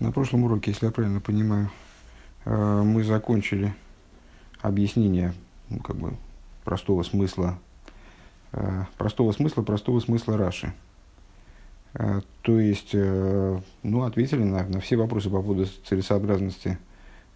На 0.00 0.12
прошлом 0.12 0.44
уроке, 0.44 0.70
если 0.70 0.86
я 0.86 0.92
правильно 0.92 1.20
понимаю, 1.20 1.70
э, 2.46 2.82
мы 2.82 3.04
закончили 3.04 3.74
объяснение 4.62 5.34
ну, 5.68 5.78
как 5.80 5.96
бы, 5.96 6.14
простого 6.64 7.02
смысла, 7.02 7.58
э, 8.52 8.84
простого 8.96 9.32
смысла, 9.32 9.60
простого 9.60 10.00
смысла 10.00 10.38
Раши. 10.38 10.72
Э, 11.92 12.22
то 12.40 12.58
есть, 12.58 12.94
ну, 12.94 14.04
ответили 14.04 14.42
на, 14.42 14.66
на 14.66 14.80
все 14.80 14.96
вопросы 14.96 15.28
по 15.28 15.42
поводу 15.42 15.66
целесообразности 15.84 16.78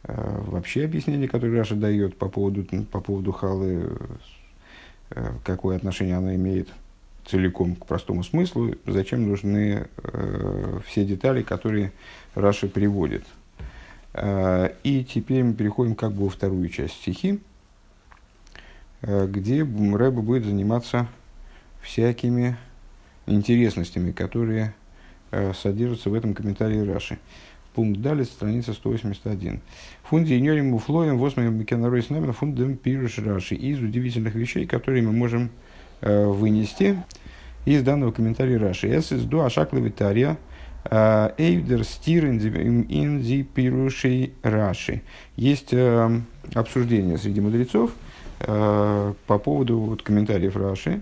вообще 0.03 0.85
объяснения, 0.85 1.29
которое 1.29 1.59
Раша 1.59 1.75
дает 1.75 2.17
по 2.17 2.31
поводу, 2.31 2.65
по 2.91 3.01
поводу 3.01 3.33
халы, 3.33 3.99
какое 5.45 5.77
отношение 5.77 6.17
оно 6.17 6.35
имеет 6.35 6.69
целиком 7.27 7.77
к 7.77 7.87
простому 7.87 8.23
смыслу, 8.23 8.75
зачем 8.87 9.29
нужны 9.29 9.87
э, 9.97 10.81
все 10.87 11.05
детали, 11.05 11.43
которые 11.43 11.93
Раши 12.35 12.69
приводит. 12.69 13.25
Э, 14.13 14.71
и 14.83 15.05
теперь 15.05 15.43
мы 15.43 15.55
переходим 15.55 15.95
как 15.95 16.13
бы 16.13 16.25
во 16.25 16.31
вторую 16.31 16.69
часть 16.69 16.95
стихи, 16.95 17.41
э, 19.03 19.27
где 19.27 19.63
Рэба 19.63 20.23
будет 20.23 20.45
заниматься 20.45 21.09
всякими 21.83 22.57
интересностями, 23.27 24.13
которые 24.13 24.75
э, 25.31 25.53
содержатся 25.55 26.11
в 26.11 26.15
этом 26.15 26.35
комментарии 26.35 26.81
Раши. 26.81 27.19
Пункт 27.75 28.01
далее, 28.01 28.25
страница 28.25 28.73
181. 28.73 29.61
Фунди 30.05 30.35
иньорим 30.35 30.71
муфлоем 30.71 31.19
восьмым 31.19 31.59
бекенарой 31.59 32.05
с 32.05 32.11
нами 32.11 32.31
фундам 32.31 32.77
пируш 32.77 33.19
Раши. 33.19 33.57
Из 33.57 33.81
удивительных 33.81 34.37
вещей, 34.37 34.65
которые 34.65 35.03
мы 35.03 35.11
можем 35.11 35.51
э, 36.01 36.25
вынести 36.25 37.03
из 37.65 37.83
данного 37.83 38.13
комментария 38.13 38.59
Раши. 38.59 38.89
עס 38.95 39.13
איז 39.13 39.25
דא 39.25 39.41
א 39.41 39.47
שקלא 39.47 39.79
וטריא 39.79 40.37
э, 40.85 41.31
אויף 41.39 41.65
דער 41.65 41.85
סתירה 41.85 42.27
אין 42.27 42.97
די 42.97 43.43
פירושי 43.43 44.35
רש"י. 44.43 45.03
Есть 45.37 45.73
э, 45.73 46.21
обсуждение 46.55 47.19
среди 47.19 47.41
мудрецов 47.41 47.93
э, 48.41 49.15
по 49.27 49.39
поводу 49.39 49.79
вот, 49.79 50.03
комментариев 50.03 50.57
Раши. 50.57 51.01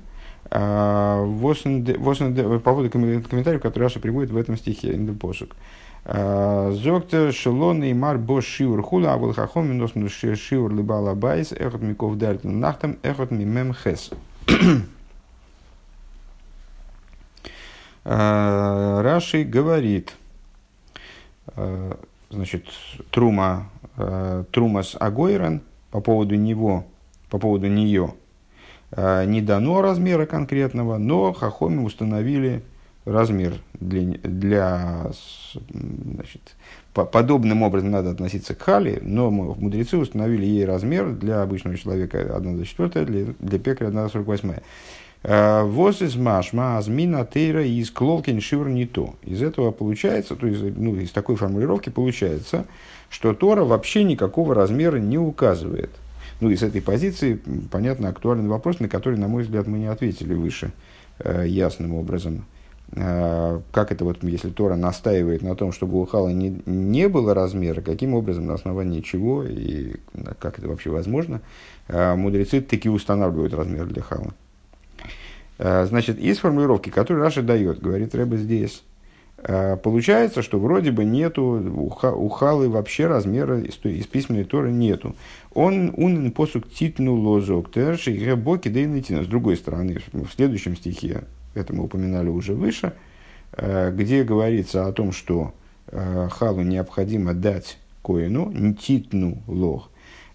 По 0.49 1.25
поводу 1.25 2.91
комментариев, 2.91 3.63
которые 3.63 3.89
Раша 3.89 4.01
приводит 4.01 4.31
в 4.31 4.37
этом 4.37 4.59
стихе, 4.59 4.93
אין 4.93 5.10
דעם 5.10 5.27
פסוק. 5.27 5.57
זאגט 6.05 6.90
ער 6.90 7.33
שלא 7.33 7.83
נאמר 7.85 8.19
בה 8.19 8.45
שיעור 8.45 8.83
חלה, 8.83 9.17
אבל 9.17 9.35
חכמים 9.35 9.71
נתנו 9.71 9.93
שיעור 10.39 10.75
לבעל 10.75 11.15
הבית, 11.15 11.53
אחד 11.53 11.81
מכ"ד 11.81 12.19
ולנחתום, 12.19 12.99
אחד 13.03 13.31
ממ"ח. 13.31 14.11
Э, 14.49 14.81
Раши 18.05 19.45
говорит, 19.45 20.15
э, 21.57 21.95
значит, 22.31 22.67
Трума, 23.11 23.71
э, 23.97 24.45
Трумас 24.51 24.97
Агойран 24.99 25.63
по 25.91 26.01
поводу 26.01 26.35
него, 26.35 26.85
по 27.31 27.39
поводу 27.39 27.69
нее, 27.69 28.15
не 28.95 29.41
дано 29.41 29.81
размера 29.81 30.27
конкретного, 30.27 30.99
но 30.99 31.33
Хахоми 31.33 31.83
установили 31.83 32.63
размер 33.05 33.55
для, 33.75 34.03
для 34.23 35.11
значит, 35.73 36.57
по, 36.95 37.05
подобным 37.05 37.63
образом 37.63 37.91
надо 37.91 38.11
относиться 38.11 38.55
к 38.55 38.63
Хали, 38.63 38.99
но 39.03 39.31
мудрецы 39.31 39.97
установили 39.97 40.45
ей 40.45 40.65
размер 40.65 41.11
для 41.13 41.43
обычного 41.43 41.77
человека 41.77 42.19
1,24, 42.19 43.05
для, 43.05 43.35
для 43.39 43.59
пекаря 43.59 43.91
1,48. 43.91 44.63
Э, 45.25 45.63
Воз 45.63 46.03
из 46.03 46.17
машма 46.17 46.79
азмина 46.79 47.25
тейра 47.25 47.65
из 47.65 47.91
клолкин 47.91 48.41
шивр 48.41 48.69
не 48.69 48.87
то. 48.87 49.15
Из 49.23 49.43
этого 49.43 49.71
получается, 49.71 50.35
то 50.35 50.47
есть 50.47 50.63
ну, 50.77 50.97
из 50.97 51.11
такой 51.11 51.37
формулировки 51.37 51.91
получается, 51.91 52.67
что 53.09 53.33
Тора 53.35 53.65
вообще 53.65 54.05
никакого 54.05 54.55
размера 54.55 54.97
не 54.97 55.19
указывает. 55.19 55.91
Ну 56.41 56.51
и 56.51 56.57
с 56.57 56.63
этой 56.63 56.83
позиции, 56.83 57.41
понятно, 57.71 58.09
актуальный 58.09 58.49
вопрос, 58.49 58.81
на 58.81 58.89
который, 58.89 59.19
на 59.19 59.29
мой 59.29 59.45
взгляд, 59.45 59.69
мы 59.69 59.79
не 59.79 59.87
ответили 59.87 60.35
выше 60.35 60.73
э, 61.21 61.45
ясным 61.47 61.95
образом. 61.95 62.45
Э, 62.91 63.61
как 63.71 63.93
это 63.93 64.05
вот, 64.05 64.25
если 64.25 64.51
Тора 64.51 64.75
настаивает 64.75 65.43
на 65.43 65.55
том, 65.55 65.71
чтобы 65.71 66.01
у 66.01 66.05
Хала 66.05 66.31
не, 66.31 66.61
не 66.67 67.09
было 67.09 67.33
размера, 67.33 67.81
каким 67.81 68.15
образом, 68.15 68.47
на 68.47 68.55
основании 68.55 69.01
чего 69.03 69.45
и 69.45 69.95
как 70.41 70.59
это 70.59 70.67
вообще 70.67 70.91
возможно, 70.91 71.43
мудрецы 71.89 72.61
таки 72.61 72.89
устанавливают 72.89 73.55
размер 73.55 73.87
для 73.87 74.03
Хала. 74.03 74.35
Э, 75.65 75.87
значит, 75.87 76.19
из 76.19 76.39
формулировки, 76.39 76.91
которую 76.91 77.23
Раша 77.23 77.41
дает, 77.41 77.81
говорит 77.81 78.17
Рэба 78.17 78.37
здесь, 78.37 78.83
э, 79.45 79.77
получается, 79.77 80.43
что 80.43 80.59
вроде 80.59 80.91
бы 80.91 81.05
нету, 81.05 81.43
у 81.45 82.29
Халы 82.29 82.69
вообще 82.69 83.07
размера 83.07 83.61
из, 83.61 83.77
письменной 83.77 84.43
Торы 84.43 84.73
нету. 84.73 85.15
Он 85.55 85.95
унен 85.97 86.33
посук 86.33 86.69
титну 86.69 87.15
лозок 87.15 87.71
терши 87.71 88.11
гребоки 88.11 88.69
дейнетина. 88.69 89.23
С 89.23 89.29
другой 89.29 89.57
стороны, 89.57 90.01
в 90.13 90.33
следующем 90.35 90.77
стихе, 90.77 91.23
это 91.55 91.73
мы 91.73 91.85
упоминали 91.85 92.29
уже 92.29 92.55
выше, 92.55 92.95
э, 93.53 93.93
где 93.95 94.25
говорится 94.25 94.87
о 94.87 94.93
том, 94.93 95.13
что 95.13 95.55
Халу 95.93 96.63
необходимо 96.63 97.35
дать 97.35 97.77
Коину, 98.03 98.75
титну 98.75 99.43
лох, 99.47 99.91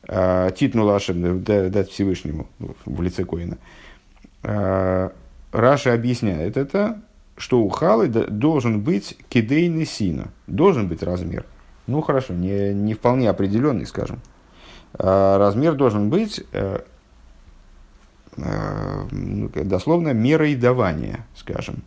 титну 0.06 0.86
лашем, 0.86 1.44
дать 1.44 1.90
Всевышнему 1.90 2.48
в 2.86 3.02
лице 3.02 3.26
Коина– 3.26 3.58
Раша 4.44 5.94
объясняет 5.94 6.58
это, 6.58 7.02
что 7.38 7.62
у 7.62 7.70
халы 7.70 8.08
должен 8.08 8.82
быть 8.82 9.18
кидейный 9.30 9.86
сина, 9.86 10.30
должен 10.48 10.88
быть 10.88 11.04
размер. 11.04 11.46
Ну 11.86 12.02
хорошо, 12.02 12.34
не, 12.34 12.74
не 12.74 12.94
вполне 12.94 13.30
определенный, 13.30 13.86
скажем. 13.86 14.20
А 14.94 15.38
размер 15.38 15.76
должен 15.76 16.10
быть 16.10 16.44
э, 16.52 16.80
э, 18.38 19.04
ну, 19.12 19.50
дословно 19.50 20.14
мерой 20.14 20.56
давания, 20.56 21.26
скажем. 21.36 21.84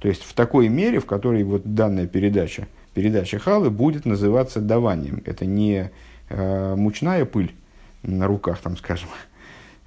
То 0.00 0.08
есть 0.08 0.22
в 0.22 0.32
такой 0.34 0.68
мере, 0.68 0.98
в 0.98 1.06
которой 1.06 1.44
вот 1.44 1.74
данная 1.74 2.06
передача, 2.06 2.66
передача 2.94 3.38
халы 3.38 3.70
будет 3.70 4.06
называться 4.06 4.60
даванием. 4.60 5.22
Это 5.24 5.46
не 5.46 5.90
мучная 6.30 7.26
пыль 7.26 7.54
на 8.02 8.26
руках, 8.26 8.58
там, 8.60 8.78
скажем, 8.78 9.08
Э, 9.10 9.33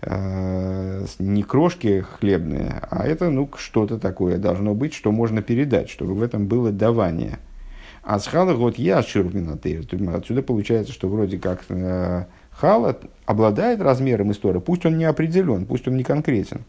не 0.09 1.43
крошки 1.43 2.05
хлебные, 2.19 2.81
а 2.89 3.05
это 3.05 3.29
ну, 3.29 3.49
что-то 3.57 3.99
такое 3.99 4.37
должно 4.37 4.73
быть, 4.73 4.93
что 4.93 5.11
можно 5.11 5.41
передать, 5.41 5.89
чтобы 5.89 6.13
в 6.13 6.21
этом 6.21 6.47
было 6.47 6.71
давание. 6.71 7.39
А 8.03 8.19
с 8.19 8.27
хала 8.27 8.53
вот 8.53 8.77
я 8.77 9.03
ширминатейр. 9.03 9.83
Отсюда 10.15 10.41
получается, 10.41 10.93
что 10.93 11.09
вроде 11.09 11.37
как 11.39 11.65
э, 11.67 12.25
хала 12.51 12.97
обладает 13.25 13.81
размером 13.81 14.31
истории, 14.31 14.59
пусть 14.59 14.85
он 14.85 14.97
не 14.97 15.03
определен, 15.03 15.65
пусть 15.65 15.89
он 15.89 15.97
не 15.97 16.05
конкретен. 16.05 16.61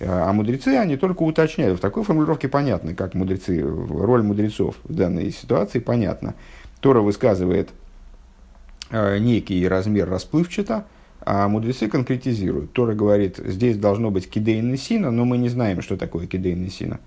Э, 0.00 0.06
а 0.08 0.32
мудрецы, 0.34 0.76
они 0.76 0.98
только 0.98 1.22
уточняют. 1.22 1.78
В 1.78 1.80
такой 1.80 2.04
формулировке 2.04 2.48
понятно, 2.48 2.94
как 2.94 3.14
мудрецы, 3.14 3.62
роль 3.62 4.22
мудрецов 4.22 4.76
в 4.84 4.92
данной 4.92 5.30
ситуации 5.30 5.78
понятна. 5.78 6.34
Тора 6.80 7.00
высказывает 7.00 7.70
э, 8.90 9.16
некий 9.16 9.66
размер 9.66 10.10
расплывчато, 10.10 10.84
а 11.22 11.48
мудрецы 11.48 11.88
конкретизируют. 11.88 12.72
Тора 12.72 12.94
говорит, 12.94 13.38
здесь 13.38 13.76
должно 13.76 14.10
быть 14.10 14.28
кидейный 14.28 14.76
сина, 14.76 15.10
но 15.10 15.24
мы 15.24 15.38
не 15.38 15.48
знаем, 15.48 15.82
что 15.82 15.96
такое 15.96 16.26
кидейный 16.26 16.70
сина. 16.70 16.98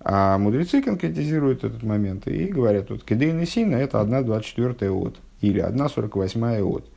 А 0.00 0.38
мудрецы 0.38 0.82
конкретизируют 0.82 1.64
этот 1.64 1.82
момент 1.82 2.26
и 2.26 2.46
говорят, 2.46 2.90
вот 2.90 3.04
кидейный 3.04 3.46
сина 3.46 3.76
это 3.76 3.98
1,24 3.98 4.88
от 4.90 5.16
или 5.40 5.62
1,48 5.62 6.62
от. 6.62 6.88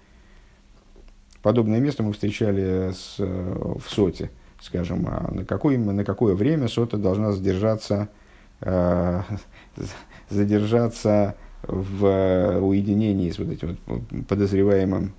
Подобное 1.41 1.79
место 1.79 2.03
мы 2.03 2.13
встречали 2.13 2.91
с, 2.93 3.15
в 3.17 3.83
соте, 3.89 4.29
скажем, 4.61 5.05
а 5.07 5.29
на, 5.33 5.43
какое, 5.43 5.77
на 5.77 6.05
какое 6.05 6.35
время 6.35 6.69
сота 6.69 6.97
должна 6.97 7.33
задержаться, 7.33 8.07
э, 8.61 9.21
задержаться 10.29 11.35
в 11.63 12.59
уединении 12.61 13.31
с 13.31 13.39
вот 13.39 13.49
этим 13.49 13.77
вот 13.85 14.01
подозреваемым 14.29 15.13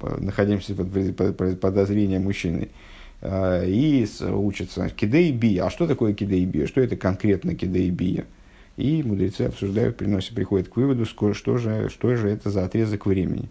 находимся 0.00 0.74
под, 0.74 1.36
под 1.36 1.60
подозрением 1.60 2.24
мужчины, 2.24 2.68
э, 3.20 3.68
и 3.68 4.06
учатся 4.22 4.88
кидей 4.90 5.58
А 5.58 5.70
что 5.70 5.86
такое 5.86 6.14
кидей 6.14 6.66
Что 6.66 6.80
это 6.80 6.96
конкретно 6.96 7.54
кидей 7.54 8.24
И 8.76 9.02
мудрецы 9.02 9.42
обсуждают, 9.42 9.96
приносят, 9.96 10.34
приходят 10.34 10.68
к 10.68 10.76
выводу, 10.76 11.06
что 11.06 11.32
же, 11.56 11.88
что 11.88 12.16
же 12.16 12.28
это 12.28 12.50
за 12.50 12.64
отрезок 12.64 13.06
времени. 13.06 13.48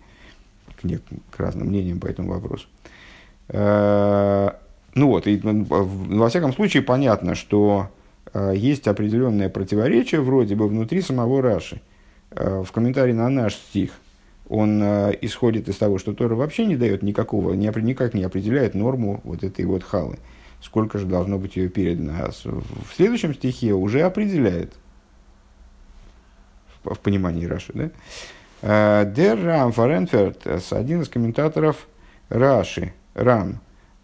К, 0.79 0.83
не, 0.83 0.99
к 1.31 1.39
разным 1.39 1.67
мнениям 1.67 1.99
по 1.99 2.07
этому 2.07 2.29
вопросу. 2.29 2.67
Э, 3.49 4.51
ну 4.93 5.07
вот, 5.07 5.27
и, 5.27 5.37
во 5.43 6.29
всяком 6.29 6.53
случае 6.53 6.81
понятно, 6.81 7.35
что 7.35 7.89
есть 8.53 8.87
определенное 8.87 9.49
противоречие 9.49 10.21
вроде 10.21 10.55
бы 10.55 10.69
внутри 10.69 11.01
самого 11.01 11.41
Раши. 11.41 11.81
В 12.31 12.67
комментарии 12.71 13.11
на 13.11 13.29
наш 13.29 13.55
стих 13.55 13.91
он 14.47 14.81
э, 14.81 15.17
исходит 15.21 15.67
из 15.69 15.77
того, 15.77 15.97
что 15.97 16.13
Тора 16.13 16.35
вообще 16.35 16.65
не 16.65 16.75
дает 16.75 17.01
никакого, 17.01 17.53
не, 17.53 17.71
никак 17.81 18.13
не 18.13 18.23
определяет 18.23 18.75
норму 18.75 19.21
вот 19.23 19.43
этой 19.43 19.65
вот 19.65 19.83
халы. 19.83 20.17
Сколько 20.61 20.97
же 20.99 21.05
должно 21.05 21.37
быть 21.37 21.55
ее 21.55 21.69
передано. 21.69 22.13
А 22.19 22.31
в 22.31 22.95
следующем 22.95 23.33
стихе 23.33 23.73
уже 23.73 24.01
определяет. 24.01 24.73
в 26.83 26.99
понимании 26.99 27.45
Раши. 27.45 27.91
Да? 28.61 29.05
Дер 29.05 29.43
Рам 29.43 29.71
Фаренферт, 29.71 30.47
один 30.71 31.01
из 31.01 31.09
комментаторов 31.09 31.87
Раши, 32.29 32.93
Рам, 33.13 33.59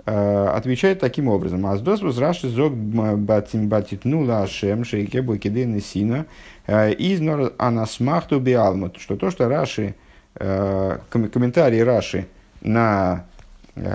отвечает 0.06 1.00
таким 1.00 1.30
образом. 1.30 1.66
Аздос 1.66 2.02
воз 2.02 2.18
Раши 2.20 2.50
зог 2.50 2.74
батим 2.74 3.68
батитну 3.70 4.24
лашем 4.26 4.84
шейке 4.84 5.22
бойкидейны 5.22 5.80
сина 5.80 6.26
из 6.68 7.22
нор 7.22 7.54
анасмахту 7.58 8.40
биалмут. 8.40 8.98
Что 8.98 9.16
то, 9.16 9.32
что 9.32 9.48
Раши, 9.48 9.96
комментарий 10.34 11.84
Раши 11.84 12.28
на, 12.62 13.26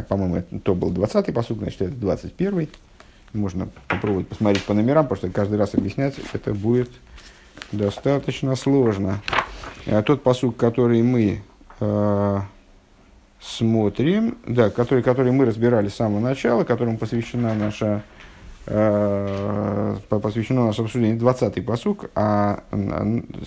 по-моему, 0.08 0.42
то 0.62 0.74
был 0.74 0.92
20-й 0.92 1.32
посуд, 1.32 1.58
значит, 1.58 1.82
это 1.82 1.92
21-й, 1.92 2.70
можно 3.32 3.68
попробовать 3.88 4.28
посмотреть 4.28 4.64
по 4.64 4.74
номерам, 4.74 5.06
потому 5.06 5.18
что 5.18 5.30
каждый 5.30 5.58
раз 5.58 5.74
объяснять 5.74 6.14
это 6.32 6.54
будет 6.54 6.90
достаточно 7.72 8.56
сложно. 8.56 9.20
А 9.86 10.02
тот 10.02 10.22
посук, 10.22 10.56
который 10.56 11.02
мы 11.02 11.42
э, 11.80 12.38
смотрим, 13.40 14.38
да, 14.46 14.70
который, 14.70 15.02
который 15.02 15.32
мы 15.32 15.44
разбирали 15.44 15.88
с 15.88 15.94
самого 15.94 16.20
начала, 16.20 16.64
которому 16.64 16.98
посвящена 16.98 17.54
наша 17.54 17.86
э, 17.86 18.00
посвящено 18.66 20.66
наше 20.66 20.82
обсуждение 20.82 21.16
20-й 21.16 21.62
посук, 21.62 22.10
а 22.14 22.64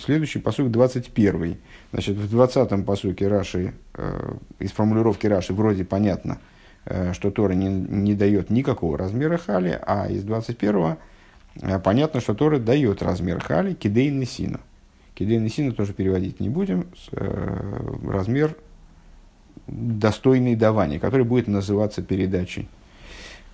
следующий 0.02 0.38
посук 0.38 0.68
21-й. 0.68 1.58
Значит, 1.92 2.16
в 2.16 2.40
20-м 2.40 2.84
посуке 2.84 3.28
Раши, 3.28 3.74
э, 3.94 4.32
из 4.58 4.72
формулировки 4.72 5.26
Раши 5.26 5.52
вроде 5.52 5.84
понятно– 5.84 6.38
Э, 6.86 7.12
что 7.12 7.30
Тора 7.30 7.52
не, 7.52 7.68
не 7.68 8.14
дает 8.14 8.50
никакого 8.50 8.96
размера 8.96 9.36
хали, 9.36 9.78
а 9.86 10.08
из 10.08 10.24
21-го 10.24 10.96
э, 11.62 11.78
понятно, 11.78 12.20
что 12.20 12.34
Тора 12.34 12.58
дает 12.58 13.02
размер 13.02 13.40
хали 13.40 13.74
кидейны 13.74 14.24
сина. 14.24 14.60
Кидейны 15.14 15.50
сина 15.50 15.72
тоже 15.72 15.92
переводить 15.92 16.40
не 16.40 16.48
будем. 16.48 16.86
Э, 17.12 17.96
размер 18.08 18.56
достойный 19.66 20.56
давания, 20.56 20.98
который 20.98 21.26
будет 21.26 21.48
называться 21.48 22.02
передачей 22.02 22.68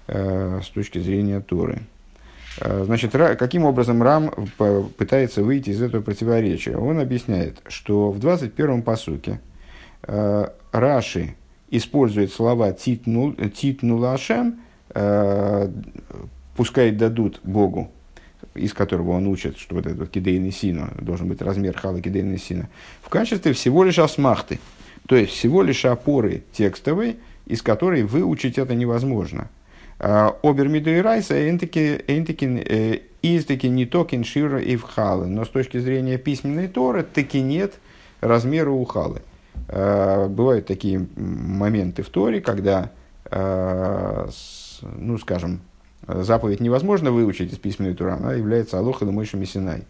с 0.07 0.69
точки 0.73 0.99
зрения 0.99 1.41
Торы. 1.41 1.83
Значит, 2.61 3.13
каким 3.13 3.65
образом 3.65 4.03
Рам 4.03 4.33
пытается 4.97 5.43
выйти 5.43 5.71
из 5.71 5.83
этого 5.83 6.01
противоречия? 6.01 6.77
Он 6.77 7.01
объясняет, 7.01 7.61
что 7.67 8.11
в 8.11 8.19
21-м 8.19 8.83
посуке 8.83 9.41
Раши 10.73 11.35
использует 11.71 12.33
слова 12.33 12.73
титну, 12.73 13.35
титну 13.35 13.99
лашем, 13.99 14.61
э, 14.95 15.69
пускай 16.57 16.91
дадут 16.91 17.41
Богу, 17.43 17.91
из 18.55 18.73
которого 18.73 19.13
он 19.13 19.27
учит, 19.27 19.59
что 19.59 19.77
вот 19.77 19.87
этот 19.87 20.11
кидейный 20.11 20.53
сина, 20.53 20.93
должен 21.01 21.29
быть 21.29 21.43
размер 21.43 21.77
хала 21.77 22.01
кидейный 22.01 22.39
сина, 22.39 22.69
в 23.03 23.09
качестве 23.09 23.53
всего 23.53 23.85
лишь 23.85 23.99
асмахты, 23.99 24.59
то 25.07 25.17
есть 25.17 25.33
всего 25.33 25.63
лишь 25.63 25.85
опоры 25.85 26.45
текстовой, 26.53 27.17
из 27.47 27.63
которой 27.63 28.03
выучить 28.03 28.59
это 28.59 28.75
невозможно. 28.75 29.49
А, 29.99 30.37
Обермиду 30.43 30.91
и 30.91 30.99
Райса 30.99 31.35
эйнтекин 31.35 32.59
э, 32.59 33.01
не 33.23 33.87
токен 33.87 34.25
шира 34.25 34.61
и 34.61 34.77
вхалы, 34.77 35.27
но 35.27 35.45
с 35.45 35.49
точки 35.49 35.79
зрения 35.79 36.19
письменной 36.19 36.69
торы 36.69 37.03
таки 37.03 37.41
нет 37.41 37.75
размера 38.21 38.71
у 38.71 38.85
халы. 38.85 39.23
Э, 39.69 40.29
бывают 40.29 40.67
такие 40.67 41.07
моменты 41.17 42.03
в 42.03 42.11
Торе, 42.11 42.41
когда, 42.41 42.91
э, 43.31 44.29
ну, 44.83 45.19
скажем, 45.19 45.61
заповедь 46.07 46.61
невозможно 46.61 47.11
выучить 47.11 47.53
из 47.53 47.59
письменной 47.59 47.95
Торы, 47.95 48.13
она 48.13 48.35
является 48.35 48.79
Алоха 48.79 49.07
Мойшем 49.07 49.45
Синай. 49.45 49.85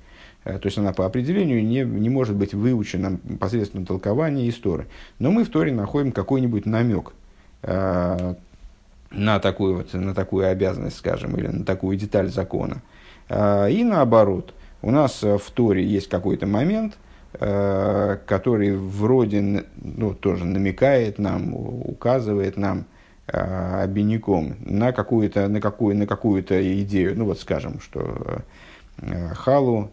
Э, 0.45 0.59
то 0.59 0.67
есть 0.67 0.79
она 0.79 0.93
по 0.93 1.05
определению 1.05 1.65
не, 1.65 1.83
не 1.83 2.09
может 2.09 2.37
быть 2.37 2.55
выучена 2.55 3.19
посредством 3.39 3.85
толкования 3.85 4.47
из 4.47 4.55
Торы. 4.55 4.87
Но 5.19 5.31
мы 5.31 5.45
в 5.45 5.51
Торе 5.51 5.73
находим 5.73 6.13
какой-нибудь 6.13 6.65
намек 6.65 7.13
на 9.11 9.39
такую, 9.39 9.77
вот, 9.77 9.93
на 9.95 10.15
такую 10.15 10.49
обязанность, 10.49 10.99
скажем, 10.99 11.37
или 11.37 11.47
на 11.47 11.65
такую 11.65 11.97
деталь 11.97 12.29
закона. 12.29 12.83
И 13.29 13.83
наоборот, 13.85 14.55
у 14.83 14.91
нас 14.91 15.23
в 15.23 15.51
Торе 15.53 15.85
есть 15.85 16.09
какой-то 16.09 16.47
момент– 16.47 16.99
Э, 17.39 18.17
который 18.27 18.75
вроде 18.75 19.65
ну, 19.77 20.15
тоже 20.15 20.47
намекает 20.47 21.19
нам, 21.19 21.53
указывает 21.53 22.57
нам 22.57 22.87
э, 23.27 23.83
обиняком 23.83 24.57
на 24.61 24.93
какую-то 24.93 25.47
на 25.49 25.61
какую, 25.61 25.97
на 25.97 26.07
какую-то 26.07 26.83
идею. 26.83 27.13
Ну 27.15 27.27
вот 27.27 27.39
скажем, 27.39 27.81
что 27.81 28.43
халу 29.35 29.91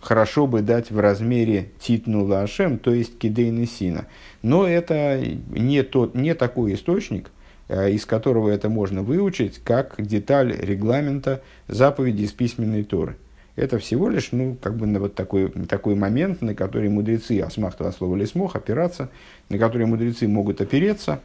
хорошо 0.00 0.46
бы 0.46 0.62
дать 0.62 0.90
в 0.90 0.98
размере 0.98 1.72
титну 1.80 2.24
лашем, 2.24 2.78
то 2.78 2.94
есть 2.94 3.18
кидейны 3.18 3.66
сина. 3.66 4.06
Но 4.40 4.66
это 4.66 5.20
не, 5.50 5.82
тот, 5.82 6.14
не 6.14 6.34
такой 6.34 6.74
источник, 6.74 7.30
из 7.68 8.06
которого 8.06 8.48
это 8.50 8.68
можно 8.68 9.02
выучить, 9.02 9.60
как 9.64 9.94
деталь 9.98 10.56
регламента 10.56 11.42
заповеди 11.68 12.22
из 12.22 12.32
письменной 12.32 12.84
Торы 12.84 13.16
это 13.56 13.78
всего 13.78 14.08
лишь 14.08 14.32
ну, 14.32 14.56
как 14.62 14.76
бы 14.76 14.86
вот 14.98 15.14
такой, 15.14 15.50
такой 15.66 15.94
момент, 15.94 16.42
на 16.42 16.54
который 16.54 16.90
мудрецы, 16.90 17.40
асмахта 17.40 17.88
от 17.88 17.96
слова 17.96 18.14
лесмох, 18.14 18.54
опираться, 18.54 19.08
на 19.48 19.58
который 19.58 19.86
мудрецы 19.86 20.28
могут 20.28 20.60
опереться, 20.60 21.20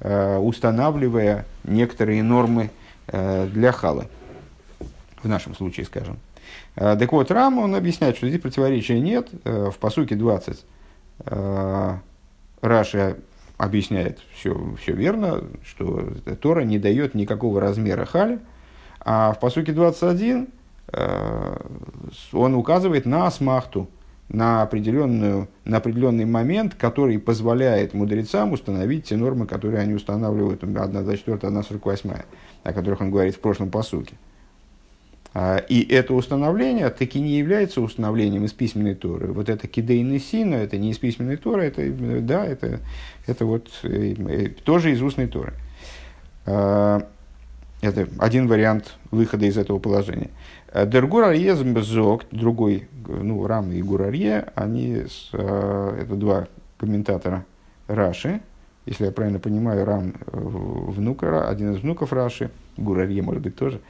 э, 0.00 0.38
устанавливая 0.38 1.44
некоторые 1.62 2.22
нормы 2.22 2.70
э, 3.08 3.46
для 3.52 3.70
халы. 3.70 4.06
В 5.22 5.28
нашем 5.28 5.54
случае, 5.54 5.84
скажем. 5.84 6.18
Э, 6.76 6.96
так 6.98 7.12
вот, 7.12 7.30
Рам, 7.30 7.58
он 7.58 7.74
объясняет, 7.74 8.16
что 8.16 8.28
здесь 8.28 8.40
противоречия 8.40 8.98
нет. 8.98 9.28
Э, 9.44 9.70
в 9.70 9.76
посуке 9.76 10.16
20 10.16 10.64
э, 11.26 11.94
Раша 12.62 13.16
объясняет 13.64 14.20
все, 14.34 14.74
все 14.80 14.92
верно, 14.92 15.44
что 15.64 16.12
Тора 16.40 16.62
не 16.62 16.78
дает 16.78 17.14
никакого 17.14 17.60
размера 17.60 18.04
хали. 18.04 18.38
А 19.00 19.32
в 19.32 19.40
посуке 19.40 19.72
21 19.72 20.48
Э, 20.92 21.56
он 22.32 22.54
указывает 22.54 23.06
на 23.06 23.26
асмахту, 23.26 23.88
на, 24.28 24.62
определенную, 24.62 25.48
на 25.64 25.78
определенный 25.78 26.24
момент, 26.24 26.74
который 26.74 27.18
позволяет 27.18 27.94
мудрецам 27.94 28.52
установить 28.52 29.06
те 29.06 29.16
нормы, 29.16 29.46
которые 29.46 29.80
они 29.80 29.94
устанавливают, 29.94 30.62
1.24, 30.62 31.40
1.48, 31.40 32.24
о 32.62 32.72
которых 32.72 33.00
он 33.00 33.10
говорит 33.10 33.34
в 33.34 33.40
прошлом 33.40 33.70
посуке. 33.70 34.14
А, 34.14 34.33
и 35.68 35.86
это 35.90 36.14
установление 36.14 36.90
таки 36.90 37.20
не 37.20 37.38
является 37.38 37.80
установлением 37.80 38.44
из 38.44 38.52
письменной 38.52 38.94
Торы. 38.94 39.32
Вот 39.32 39.48
это 39.48 39.66
кидейный 39.66 40.20
сина, 40.20 40.54
это 40.54 40.78
не 40.78 40.92
из 40.92 40.98
письменной 40.98 41.36
Торы, 41.36 41.64
это, 41.64 41.90
да, 42.20 42.46
это, 42.46 42.80
это 43.26 43.44
вот 43.44 43.68
э, 43.82 44.14
э, 44.16 44.48
тоже 44.48 44.92
из 44.92 45.02
устной 45.02 45.26
Торы. 45.26 45.54
А, 46.46 47.08
это 47.80 48.08
один 48.18 48.46
вариант 48.46 48.94
выхода 49.10 49.46
из 49.46 49.58
этого 49.58 49.78
положения. 49.78 50.30
Дергур 50.72 51.24
Арье 51.24 51.54
Зок, 51.54 52.24
другой, 52.30 52.88
ну, 53.06 53.46
Рам 53.46 53.72
и 53.72 53.82
Гурарье, 53.82 54.46
они, 54.54 55.04
это 55.32 56.06
два 56.10 56.48
комментатора 56.78 57.44
Раши, 57.86 58.40
если 58.86 59.06
я 59.06 59.12
правильно 59.12 59.38
понимаю, 59.38 59.84
Рам 59.84 60.14
э, 60.14 60.30
внук, 60.32 61.22
один 61.22 61.72
из 61.72 61.80
внуков 61.80 62.12
Раши, 62.12 62.50
Гурарье, 62.76 63.22
может 63.22 63.42
быть, 63.42 63.56
тоже, 63.56 63.80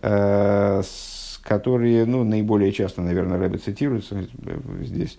которые, 0.00 2.06
ну, 2.06 2.24
наиболее 2.24 2.72
часто, 2.72 3.02
наверное, 3.02 3.38
Рэбе 3.38 3.58
цитируются 3.58 4.26
здесь. 4.82 5.18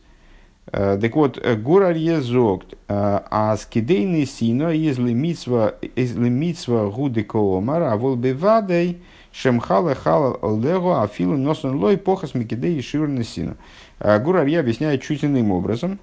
Так 0.72 1.16
вот, 1.16 1.40
Гурарье 1.58 2.22
Зок, 2.22 2.64
а 2.88 3.56
скидейный 3.58 4.26
сино, 4.26 4.70
если 4.70 5.14
митсва 5.14 6.90
гуды 6.90 7.24
коомара, 7.24 7.92
а 7.92 7.98
волбевадей, 7.98 9.02
Шемхала 9.32 9.96
хала 9.96 10.40
лего 10.58 11.04
афилу 11.04 11.36
носон 11.36 11.76
лой 11.76 11.98
похас 11.98 12.36
микидей 12.36 12.78
и 12.78 12.82
ширна 12.82 13.26
сина. 13.26 13.58
А, 14.00 14.18
Гур 14.18 14.38
Арья 14.38 14.62
объясняет 14.62 15.02
чуть 15.02 15.26
иным 15.26 15.52
образом. 15.52 16.00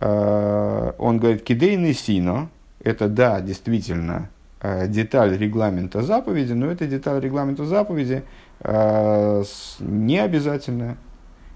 Он 0.00 1.18
говорит, 1.18 1.42
кидейный 1.42 1.92
сино, 1.92 2.48
это 2.82 3.08
да, 3.08 3.42
действительно, 3.42 4.30
деталь 4.62 5.36
регламента 5.36 6.02
заповеди, 6.02 6.52
но 6.52 6.66
это 6.70 6.86
деталь 6.86 7.20
регламента 7.20 7.64
заповеди 7.64 8.22
не 8.62 10.18
обязательная, 10.18 10.98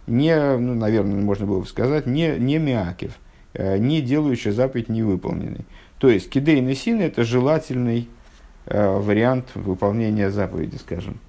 не, 0.06 0.56
ну, 0.56 0.74
наверное, 0.74 1.22
можно 1.22 1.44
было 1.44 1.60
бы 1.60 1.66
сказать, 1.66 2.06
не, 2.06 2.38
не 2.38 2.56
миакив, 2.56 3.12
не 3.52 4.00
делающая 4.00 4.52
заповедь 4.52 4.88
невыполненной. 4.88 5.66
То 5.98 6.08
есть, 6.08 6.30
кидейный 6.30 6.74
син– 6.74 7.00
это 7.02 7.24
желательный 7.24 8.08
Э, 8.66 8.96
вариант 8.98 9.48
выполнения 9.54 10.30
заповеди, 10.30 10.76
скажем. 10.76 11.20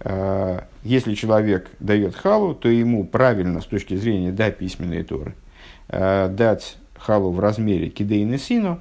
Э, 0.00 0.60
если 0.82 1.14
человек 1.14 1.70
дает 1.80 2.14
халу, 2.14 2.54
то 2.54 2.68
ему 2.68 3.04
правильно 3.04 3.62
с 3.62 3.64
точки 3.64 3.96
зрения 3.96 4.30
да, 4.30 4.50
письменной 4.50 5.02
Торы 5.02 5.34
э, 5.88 6.28
дать 6.28 6.76
халу 6.98 7.32
в 7.32 7.40
размере 7.40 7.88
кидейны 7.88 8.36
сину, 8.36 8.78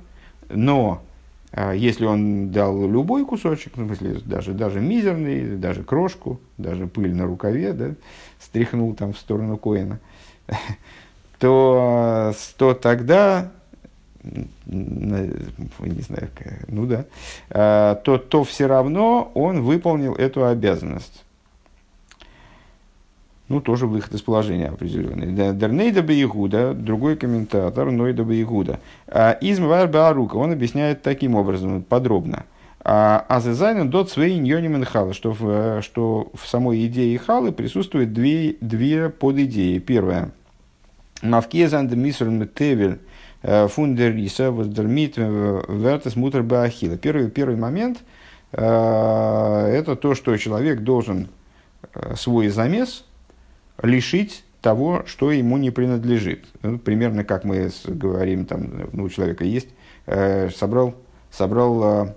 но 0.50 1.01
если 1.74 2.05
он 2.05 2.51
дал 2.51 2.88
любой 2.88 3.25
кусочек, 3.25 3.74
ну, 3.75 3.89
если 3.89 4.20
даже, 4.20 4.53
даже 4.53 4.79
мизерный, 4.79 5.58
даже 5.58 5.84
крошку, 5.84 6.39
даже 6.58 6.88
пыль 6.88 7.13
на 7.13 7.25
рукаве, 7.25 7.74
да, 7.74 7.91
стряхнул 8.39 8.93
там 8.93 9.13
в 9.13 9.17
сторону 9.17 9.58
коина, 9.58 10.00
то, 11.39 12.34
то 12.58 12.74
тогда, 12.74 13.51
не 14.24 16.01
знаю, 16.01 16.29
ну 16.67 16.86
да, 16.86 17.96
то, 17.96 18.17
то 18.17 18.43
все 18.43 18.67
равно 18.67 19.31
он 19.34 19.62
выполнил 19.62 20.15
эту 20.15 20.46
обязанность. 20.46 21.24
Ну, 23.51 23.60
тоже 23.60 23.86
выход 23.86 24.13
из 24.13 24.22
положения 24.22 24.67
определенный. 24.67 25.53
Дернейда 25.53 26.01
Бейгуда, 26.01 26.74
другой 26.74 27.17
комментатор, 27.17 27.91
Нойда 27.91 28.24
Бейгуда. 28.24 28.79
Изм 29.41 29.67
Баарука, 29.67 30.38
он 30.38 30.53
объясняет 30.53 31.01
таким 31.01 31.36
образом, 31.36 31.84
подробно. 31.84 32.46
Азезайнен 32.84 33.89
дот 33.89 34.10
свей 34.10 34.39
ньоним 34.39 34.84
халы, 34.86 35.13
что 35.13 35.34
в, 35.38 35.81
что 35.81 36.31
в 36.34 36.48
самой 36.48 36.86
идее 36.88 37.20
халы 37.20 37.51
присутствует 37.51 38.13
две, 38.13 38.55
две 38.62 39.10
подидеи. 39.10 39.79
Первая. 39.79 40.31
Мавкезан 41.22 41.89
де 41.89 41.96
мисрн 41.96 42.48
тевель 42.48 43.00
э, 43.43 43.67
фундериса 43.67 44.51
воздермит 44.51 45.15
э, 45.17 45.62
вертес 45.67 46.15
мутер 46.15 46.41
баахила. 46.41 46.98
Первый, 46.98 47.29
первый 47.29 47.58
момент 47.58 48.00
э, 48.53 48.62
это 48.62 49.96
то, 49.96 50.15
что 50.15 50.36
человек 50.38 50.79
должен 50.79 51.27
свой 52.15 52.48
замес 52.48 53.05
лишить 53.82 54.44
того, 54.62 55.04
что 55.06 55.32
ему 55.32 55.58
не 55.58 55.72
принадлежит. 55.72 56.46
Ну, 56.62 56.78
примерно 56.78 57.24
как 57.24 57.44
мы 57.44 57.72
говорим, 57.86 58.46
там, 58.46 58.90
ну, 58.94 59.04
у 59.04 59.10
человека 59.10 59.44
есть, 59.44 59.70
собрал, 60.06 60.96
собрал 61.32 62.16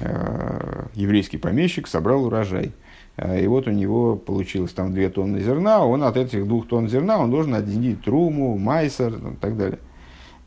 Э, 0.00 0.86
еврейский 0.94 1.38
помещик 1.38 1.86
собрал 1.86 2.24
урожай. 2.24 2.72
Э, 3.16 3.40
и 3.42 3.46
вот 3.46 3.66
у 3.66 3.70
него 3.70 4.16
получилось 4.16 4.72
там 4.72 4.92
2 4.92 5.08
тонны 5.10 5.40
зерна, 5.40 5.84
он 5.84 6.02
от 6.02 6.16
этих 6.16 6.46
двух 6.46 6.68
тонн 6.68 6.88
зерна 6.88 7.18
он 7.18 7.30
должен 7.30 7.54
отделить 7.54 8.02
труму, 8.02 8.58
майсер 8.58 9.14
и 9.14 9.36
так 9.40 9.56
далее. 9.56 9.78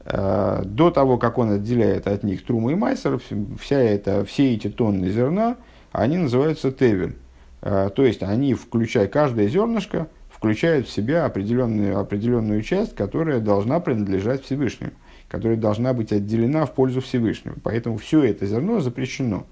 Э, 0.06 0.62
до 0.66 0.92
того, 0.92 1.18
как 1.18 1.38
он 1.38 1.52
отделяет 1.52 2.08
от 2.08 2.24
них 2.24 2.46
труму 2.46 2.70
и 2.70 2.76
майсер, 2.76 3.20
вся 3.60 3.80
это, 3.80 4.24
все 4.26 4.54
эти 4.54 4.70
тонны 4.70 5.10
зерна, 5.10 5.58
они 5.92 6.18
называются 6.18 6.72
тевель. 6.72 7.16
То 7.62 7.94
есть 7.98 8.24
они, 8.24 8.54
включая 8.54 9.08
каждое 9.08 9.48
зернышко, 9.48 10.08
включают 10.30 10.88
в 10.88 10.92
себя 10.92 11.26
определенную, 11.26 12.00
определенную 12.00 12.62
часть, 12.62 12.96
которая 12.96 13.40
должна 13.40 13.80
принадлежать 13.80 14.44
Всевышнему 14.44 14.92
которая 15.30 15.58
должна 15.58 15.94
быть 15.94 16.12
отделена 16.12 16.66
в 16.66 16.74
пользу 16.74 17.02
Всевышнего. 17.02 17.56
Поэтому 17.64 17.98
все 17.98 18.24
это 18.24 18.46
зерно 18.46 18.82
запрещено. 18.82 19.46